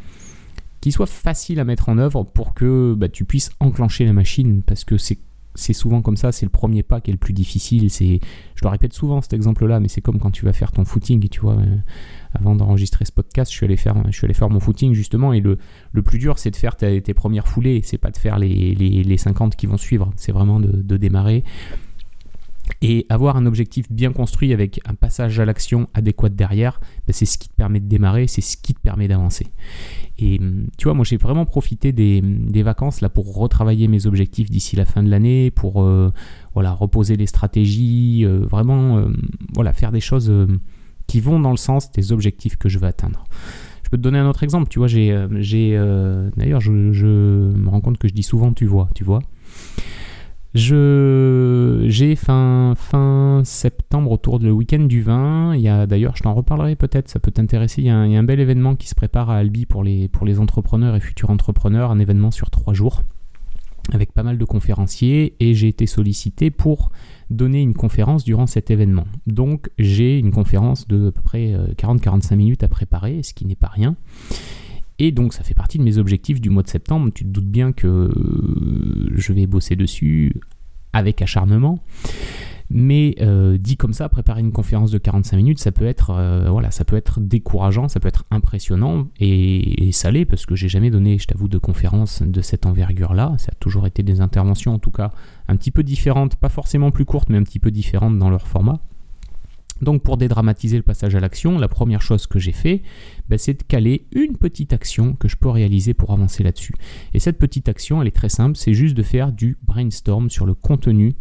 qui 0.81 0.93
soit 0.93 1.07
facile 1.07 1.61
à 1.61 1.65
mettre 1.65 1.89
en 1.89 1.99
œuvre 1.99 2.25
pour 2.25 2.55
que 2.55 2.95
bah, 2.97 3.09
tu 3.09 3.25
puisses 3.25 3.51
enclencher 3.61 4.05
la 4.05 4.13
machine 4.13 4.63
parce 4.63 4.85
que 4.85 4.97
c'est 4.97 5.73
souvent 5.73 6.01
comme 6.01 6.17
ça, 6.17 6.33
c'est 6.33 6.47
le 6.47 6.51
premier 6.51 6.83
pas 6.83 7.01
qui 7.01 7.11
est 7.11 7.13
le 7.13 7.19
plus 7.19 7.35
difficile. 7.35 7.91
Je 7.91 8.19
le 8.63 8.69
répète 8.69 8.93
souvent 8.93 9.21
cet 9.21 9.33
exemple-là, 9.33 9.81
mais 9.81 9.89
c'est 9.89 10.01
comme 10.01 10.19
quand 10.19 10.31
tu 10.31 10.45
vas 10.45 10.53
faire 10.53 10.73
ton 10.73 10.85
footing, 10.85 11.29
tu 11.29 11.41
vois. 11.41 11.57
Euh, 11.57 11.77
avant 12.33 12.55
d'enregistrer 12.55 13.05
ce 13.05 13.13
podcast, 13.13 13.51
je 13.51 13.57
suis 13.57 13.65
allé 13.67 13.77
faire, 13.77 13.95
mon 14.51 14.61
footing 14.61 14.93
justement, 14.95 15.33
et 15.33 15.41
le, 15.41 15.59
plus 16.03 16.19
dur, 16.19 16.39
c'est 16.39 16.51
de 16.51 16.57
faire 16.57 16.77
tes, 16.77 17.01
premières 17.15 17.49
foulées, 17.49 17.81
c'est 17.85 17.99
pas 17.99 18.11
de 18.11 18.17
faire 18.17 18.39
les, 18.39 18.75
les, 18.75 19.03
les, 19.03 19.17
50 19.17 19.57
qui 19.57 19.67
vont 19.67 19.77
suivre, 19.77 20.13
c'est 20.17 20.33
vraiment 20.33 20.61
de, 20.61 20.97
démarrer 20.97 21.45
et 22.83 23.07
avoir 23.09 23.37
un 23.37 23.47
objectif 23.47 23.91
bien 23.91 24.13
construit 24.13 24.53
avec 24.53 24.81
un 24.87 24.95
passage 24.95 25.41
à 25.41 25.45
l'action 25.45 25.89
adéquat 25.93 26.29
derrière, 26.29 26.81
ben, 27.07 27.13
c'est 27.13 27.27
ce 27.27 27.37
qui 27.37 27.49
te 27.49 27.55
permet 27.55 27.81
de 27.81 27.89
démarrer, 27.89 28.27
c'est 28.27 28.41
ce 28.41 28.57
qui 28.57 28.75
te 28.75 28.81
permet 28.81 29.09
d'avancer. 29.09 29.47
Et 30.21 30.39
hum, 30.39 30.67
tu 30.77 30.85
vois, 30.85 30.95
moi 30.95 31.05
j'ai 31.05 31.17
vraiment 31.17 31.45
profité 31.47 31.93
des, 31.93 32.63
vacances 32.63 33.01
là 33.01 33.09
pour 33.09 33.35
retravailler 33.35 33.89
mes 33.89 34.07
objectifs 34.07 34.51
d'ici 34.51 34.77
la 34.77 34.85
fin 34.85 35.03
de 35.03 35.11
l'année, 35.11 35.51
pour 35.51 35.83
euh, 35.83 36.13
voilà, 36.55 36.73
reposer 36.73 37.17
les 37.17 37.27
stratégies, 37.27 38.25
euh, 38.25 38.41
vraiment 38.41 38.99
euh, 38.99 39.09
voilà, 39.55 39.73
faire 39.73 39.93
des 39.93 40.01
choses 40.01 40.33
qui 41.07 41.21
vont 41.21 41.41
dans 41.41 41.51
le 41.51 41.57
sens 41.57 41.91
des 41.93 42.13
objectifs 42.13 42.57
que 42.57 42.69
je 42.69 42.79
veux 42.79 42.87
atteindre. 42.87 43.25
Je 43.83 43.89
peux 43.89 43.97
te 43.97 44.03
donner 44.03 44.19
un 44.19 44.29
autre 44.29 44.45
exemple, 44.45 44.69
tu 44.69 44.79
vois, 44.79 44.89
j'ai, 44.89 45.09
d'ailleurs 46.37 46.61
je 46.61 46.71
me 46.71 47.69
rends 47.69 47.81
compte 47.81 47.99
que 47.99 48.09
je 48.09 48.13
dis 48.13 48.23
souvent 48.23 48.53
tu 48.53 48.67
vois, 48.67 48.89
tu 48.95 49.05
vois. 49.05 49.21
Je, 50.55 51.85
j'ai 51.87 52.17
fin, 52.17 52.75
fin 52.77 53.43
septembre 53.45 54.11
autour 54.11 54.41
du 54.41 54.51
week-end 54.51 54.81
du 54.81 55.01
vin. 55.01 55.55
Il 55.55 55.61
y 55.61 55.69
a 55.69 55.87
d'ailleurs, 55.87 56.17
je 56.17 56.23
t'en 56.23 56.35
reparlerai 56.35 56.75
peut-être, 56.75 57.09
ça 57.09 57.21
peut 57.21 57.31
t'intéresser. 57.31 57.83
Il 57.83 57.87
y, 57.87 57.91
a 57.91 57.97
un, 57.97 58.23
bel 58.25 58.41
événement 58.41 58.75
qui 58.75 58.89
se 58.89 58.97
prépare 58.97 59.31
à 59.31 59.37
Albi 59.37 59.65
pour 59.65 59.85
les, 59.85 60.09
pour 60.09 60.27
les 60.27 60.41
entrepreneurs 60.41 60.97
et 60.97 61.01
futurs 61.01 61.31
entrepreneurs, 61.31 61.93
un 61.93 61.99
événement 62.01 62.31
sur 62.31 62.51
trois 62.51 62.75
jours 62.75 63.03
avec 63.93 64.13
pas 64.13 64.23
mal 64.23 64.39
de 64.39 64.45
conférenciers 64.45 65.35
et 65.41 65.55
j'ai 65.55 65.69
été 65.69 65.87
sollicité 65.87 66.51
pour 66.51 66.93
donner 67.31 67.63
une 67.63 67.75
conférence 67.75 68.25
durant 68.25 68.47
cet 68.47 68.71
événement. 68.71 69.05
Donc 69.27 69.71
j'ai 69.79 70.19
une 70.19 70.31
conférence 70.31 70.87
de 70.87 71.09
à 71.09 71.13
peu 71.13 71.23
près 71.23 71.55
40-45 71.77 72.33
euh, 72.33 72.37
minutes 72.37 72.63
à 72.63 72.69
préparer, 72.69 73.23
ce 73.23 73.35
qui 73.35 73.47
n'est 73.47 73.57
pas 73.57 73.69
rien. 73.69 73.97
Et 75.01 75.13
donc 75.13 75.33
ça 75.33 75.43
fait 75.43 75.55
partie 75.55 75.79
de 75.79 75.83
mes 75.83 75.97
objectifs 75.97 76.41
du 76.43 76.51
mois 76.51 76.63
de 76.63 76.69
septembre. 76.69 77.11
Tu 77.13 77.25
te 77.25 77.31
doutes 77.31 77.51
bien 77.51 77.73
que 77.73 77.87
euh, 77.87 79.11
je 79.15 79.33
vais 79.33 79.47
bosser 79.47 79.75
dessus 79.75 80.35
avec 80.93 81.23
acharnement. 81.23 81.83
Mais 82.73 83.17
euh, 83.21 83.57
dit 83.59 83.77
comme 83.77 83.95
ça, 83.95 84.09
préparer 84.09 84.43
une 84.43 84.53
conférence 84.53 84.93
de 84.93 84.99
45 84.99 85.37
minutes, 85.39 85.59
ça 85.59 85.73
peut 85.73 85.87
être, 85.87 86.11
euh, 86.11 86.51
voilà, 86.51 86.71
ça 86.71 86.85
peut 86.85 86.97
être 86.97 87.19
décourageant, 87.19 87.89
ça 87.89 87.99
peut 87.99 88.07
être 88.07 88.27
impressionnant 88.31 89.09
et, 89.19 89.91
salé 89.91 90.25
parce 90.25 90.47
que 90.47 90.55
j'ai 90.55 90.69
jamais 90.69 90.91
donné, 90.91 91.19
je 91.19 91.27
t'avoue, 91.27 91.49
de 91.49 91.59
conférence 91.59 92.23
de 92.23 92.41
cette 92.43 92.67
envergure-là. 92.67 93.35
Ça 93.39 93.51
a 93.51 93.55
toujours 93.59 93.87
été 93.87 94.05
des 94.05 94.21
interventions, 94.21 94.75
en 94.75 94.79
tout 94.79 94.93
cas, 94.93 95.13
un 95.49 95.57
petit 95.57 95.73
peu 95.73 95.83
différentes, 95.83 96.37
pas 96.37 96.49
forcément 96.49 96.93
plus 96.93 97.07
courtes, 97.07 97.29
mais 97.29 97.39
un 97.39 97.43
petit 97.43 97.59
peu 97.59 97.73
différentes 97.73 98.19
dans 98.19 98.31
leur 98.31 98.47
format. 98.47 98.81
Donc 99.81 100.03
pour 100.03 100.17
dédramatiser 100.17 100.77
le 100.77 100.83
passage 100.83 101.15
à 101.15 101.21
l'action, 101.21 101.59
la 101.59 101.69
première 101.69 102.03
chose 102.03 102.27
que 102.27 102.39
j'ai 102.39 102.53
fait, 102.53 102.83
ben, 103.29 103.39
c'est 103.39 103.55
de 103.55 103.63
caler 103.63 104.07
une 104.13 104.37
petite 104.37 104.73
action 104.73 105.15
que 105.15 105.29
je 105.29 105.37
peux 105.37 105.49
réaliser 105.49 105.95
pour 105.95 106.11
avancer 106.13 106.43
là-dessus. 106.43 106.75
Et 107.15 107.19
cette 107.19 107.39
petite 107.39 107.69
action, 107.69 108.01
elle 108.01 108.09
est 108.09 108.17
très 108.17 108.29
simple, 108.29 108.57
c'est 108.57 108.75
juste 108.75 108.97
de 108.97 109.03
faire 109.03 109.33
du 109.33 109.57
brainstorm 109.63 110.31
sur 110.31 110.47
le 110.47 110.55
contenu 110.55 111.15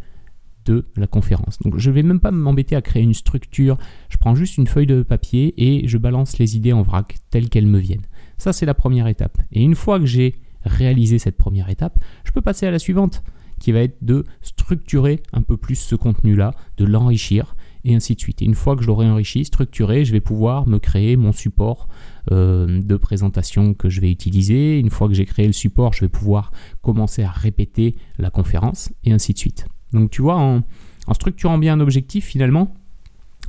de 0.65 0.85
la 0.97 1.07
conférence. 1.07 1.57
Donc 1.59 1.77
je 1.77 1.89
ne 1.89 1.95
vais 1.95 2.03
même 2.03 2.19
pas 2.19 2.31
m'embêter 2.31 2.75
à 2.75 2.81
créer 2.81 3.03
une 3.03 3.13
structure, 3.13 3.77
je 4.09 4.17
prends 4.17 4.35
juste 4.35 4.57
une 4.57 4.67
feuille 4.67 4.87
de 4.87 5.01
papier 5.03 5.53
et 5.57 5.87
je 5.87 5.97
balance 5.97 6.37
les 6.37 6.57
idées 6.57 6.73
en 6.73 6.81
vrac 6.81 7.15
telles 7.29 7.49
qu'elles 7.49 7.65
me 7.65 7.79
viennent. 7.79 8.05
Ça 8.37 8.53
c'est 8.53 8.65
la 8.65 8.73
première 8.73 9.07
étape. 9.07 9.37
Et 9.51 9.63
une 9.63 9.75
fois 9.75 9.99
que 9.99 10.05
j'ai 10.05 10.35
réalisé 10.63 11.17
cette 11.17 11.37
première 11.37 11.69
étape, 11.69 11.97
je 12.25 12.31
peux 12.31 12.41
passer 12.41 12.67
à 12.67 12.71
la 12.71 12.79
suivante 12.79 13.23
qui 13.59 13.71
va 13.71 13.81
être 13.81 13.97
de 14.01 14.25
structurer 14.41 15.21
un 15.33 15.41
peu 15.41 15.57
plus 15.57 15.75
ce 15.75 15.95
contenu-là, 15.95 16.53
de 16.77 16.85
l'enrichir 16.85 17.55
et 17.85 17.95
ainsi 17.95 18.15
de 18.15 18.19
suite. 18.19 18.41
Et 18.41 18.45
une 18.45 18.55
fois 18.55 18.75
que 18.75 18.81
je 18.81 18.87
l'aurai 18.87 19.07
enrichi, 19.07 19.45
structuré, 19.45 20.05
je 20.05 20.11
vais 20.11 20.21
pouvoir 20.21 20.67
me 20.67 20.79
créer 20.79 21.15
mon 21.15 21.31
support 21.31 21.87
euh, 22.31 22.81
de 22.81 22.95
présentation 22.97 23.73
que 23.73 23.89
je 23.89 24.01
vais 24.01 24.11
utiliser. 24.11 24.79
Une 24.79 24.89
fois 24.89 25.07
que 25.07 25.13
j'ai 25.13 25.25
créé 25.25 25.47
le 25.47 25.53
support, 25.53 25.93
je 25.93 26.01
vais 26.01 26.09
pouvoir 26.09 26.51
commencer 26.81 27.23
à 27.23 27.31
répéter 27.31 27.95
la 28.17 28.29
conférence 28.29 28.91
et 29.03 29.11
ainsi 29.11 29.33
de 29.33 29.39
suite. 29.39 29.65
Donc 29.93 30.11
tu 30.11 30.21
vois, 30.21 30.37
en, 30.37 30.61
En 31.07 31.13
structurant 31.13 31.57
bien 31.57 31.73
un 31.73 31.79
objectif, 31.79 32.25
finalement, 32.25 32.75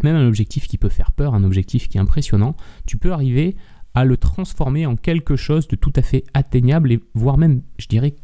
même 0.03 0.17
un 0.17 0.27
objectif 0.27 0.67
qui 0.67 0.79
peut 0.79 0.89
faire 0.89 1.13
peur, 1.13 1.35
un 1.35 1.45
objectif 1.45 1.89
qui 1.89 1.99
est 1.99 2.01
impressionnant, 2.01 2.57
tu 2.87 2.97
peux 2.97 3.13
arriver 3.13 3.57
à 3.93 4.05
le 4.05 4.17
transformer 4.17 4.87
en 4.87 4.97
quelque 4.97 5.37
chose 5.37 5.69
de 5.69 5.77
tout 5.77 5.93
à 5.97 6.03
fait 6.03 6.25
atteignable 6.33 6.93
et 6.93 7.01
voire 7.15 7.39
même, 7.39 7.63
je 7.79 7.87
dirais, 7.87 8.15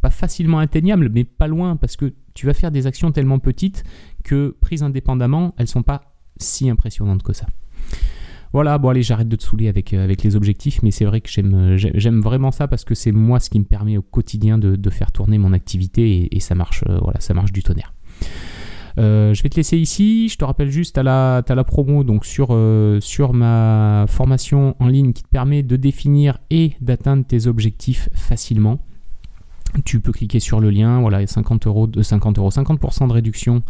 pas 0.00 0.10
facilement 0.10 0.58
atteignable, 0.58 1.10
mais 1.12 1.24
pas 1.24 1.46
loin, 1.46 1.76
parce 1.76 1.96
que 1.96 2.12
tu 2.34 2.46
vas 2.46 2.54
faire 2.54 2.70
des 2.70 2.86
actions 2.86 3.12
tellement 3.12 3.38
petites 3.38 3.84
que 4.24 4.56
prises 4.60 4.82
indépendamment, 4.82 5.54
elles 5.58 5.68
sont 5.68 5.82
pas 5.82 6.14
si 6.38 6.70
impressionnantes 6.70 7.22
que 7.22 7.32
ça. 7.32 7.46
Voilà, 8.52 8.78
bon 8.78 8.88
allez, 8.88 9.02
j'arrête 9.02 9.28
de 9.28 9.36
te 9.36 9.44
saouler 9.44 9.68
avec, 9.68 9.94
euh, 9.94 10.06
les 10.06 10.36
objectifs, 10.36 10.82
mais 10.82 10.90
c'est 10.90 11.04
vrai 11.04 11.20
que 11.20 11.30
j'aime, 11.30 11.76
j'aime 11.76 12.20
vraiment 12.20 12.50
ça 12.50 12.66
parce 12.66 12.84
que 12.84 12.96
c'est 12.96 13.12
moi 13.12 13.38
ce 13.38 13.48
qui 13.48 13.60
me 13.60 13.64
permet 13.64 13.96
au 13.96 14.02
quotidien 14.02 14.58
de, 14.58 14.90
faire 14.90 15.12
tourner 15.12 15.38
mon 15.38 15.52
activité 15.52 16.28
et, 16.34 16.40
ça 16.40 16.56
marche, 16.56 16.82
euh, 16.88 16.98
voilà, 17.00 17.20
ça 17.20 17.32
marche 17.32 17.52
du 17.52 17.62
tonnerre. 17.62 17.94
Euh, 18.98 19.34
je 19.34 19.42
vais 19.44 19.48
te 19.48 19.56
laisser 19.56 19.78
ici. 19.78 20.28
Je 20.28 20.36
te 20.36 20.44
rappelle 20.44 20.68
juste, 20.68 20.98
à 20.98 21.04
la, 21.04 21.44
la 21.48 21.64
promo 21.64 22.02
donc 22.02 22.26
sur 22.26 22.52
ma 23.32 24.06
formation 24.08 24.74
en 24.80 24.88
ligne 24.88 25.12
qui 25.12 25.22
te 25.22 25.28
permet 25.28 25.62
de 25.62 25.76
définir 25.76 26.38
et 26.50 26.72
d'atteindre 26.80 27.24
tes 27.24 27.46
objectifs 27.46 28.08
facilement 28.14 28.80
tu 29.84 30.00
peux 30.00 30.12
cliquer 30.12 30.40
sur 30.40 30.60
le 30.60 30.70
lien, 30.70 31.00
voilà, 31.00 31.26
50 31.26 31.66
euros, 31.66 31.86
de 31.86 32.02
50 32.02 32.38
euros, 32.38 32.50
50% 32.50 33.08
de 33.08 33.12
réduction 33.12 33.62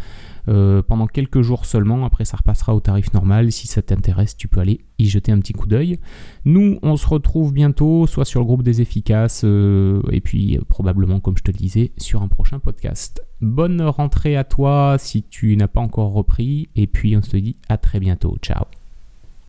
euh, 0.49 0.83
pendant 0.83 1.07
quelques 1.07 1.43
jours 1.43 1.67
seulement. 1.67 2.05
Après, 2.05 2.25
ça 2.25 2.37
repassera 2.37 2.75
au 2.75 2.81
tarif 2.81 3.13
normal. 3.13 3.53
Si 3.53 3.67
ça 3.67 3.83
t'intéresse, 3.83 4.37
tu 4.37 4.49
peux 4.49 4.61
aller 4.61 4.81
y 4.99 5.07
jeter 5.07 5.33
un 5.33 5.39
petit 5.39 5.53
coup 5.53 5.67
d'œil. 5.67 5.99
Nous, 6.45 6.79
on 6.83 6.97
se 6.97 7.07
retrouve 7.07 7.53
bientôt, 7.53 8.07
soit 8.07 8.25
sur 8.25 8.41
le 8.41 8.47
groupe 8.47 8.63
des 8.63 8.81
efficaces, 8.81 9.43
euh, 9.45 10.03
et 10.11 10.21
puis 10.21 10.57
euh, 10.57 10.63
probablement, 10.69 11.21
comme 11.21 11.37
je 11.37 11.43
te 11.43 11.51
le 11.51 11.59
disais, 11.59 11.93
sur 11.99 12.23
un 12.23 12.29
prochain 12.29 12.59
podcast. 12.59 13.23
Bonne 13.41 13.83
rentrée 13.83 14.37
à 14.37 14.45
toi 14.45 14.97
si 14.99 15.23
tu 15.23 15.57
n'as 15.57 15.69
pas 15.69 15.81
encore 15.81 16.13
repris, 16.13 16.69
et 16.77 16.87
puis 16.87 17.17
on 17.17 17.23
se 17.23 17.37
dit 17.37 17.57
à 17.69 17.79
très 17.79 18.01
bientôt. 18.01 18.37
Ciao 18.43 18.80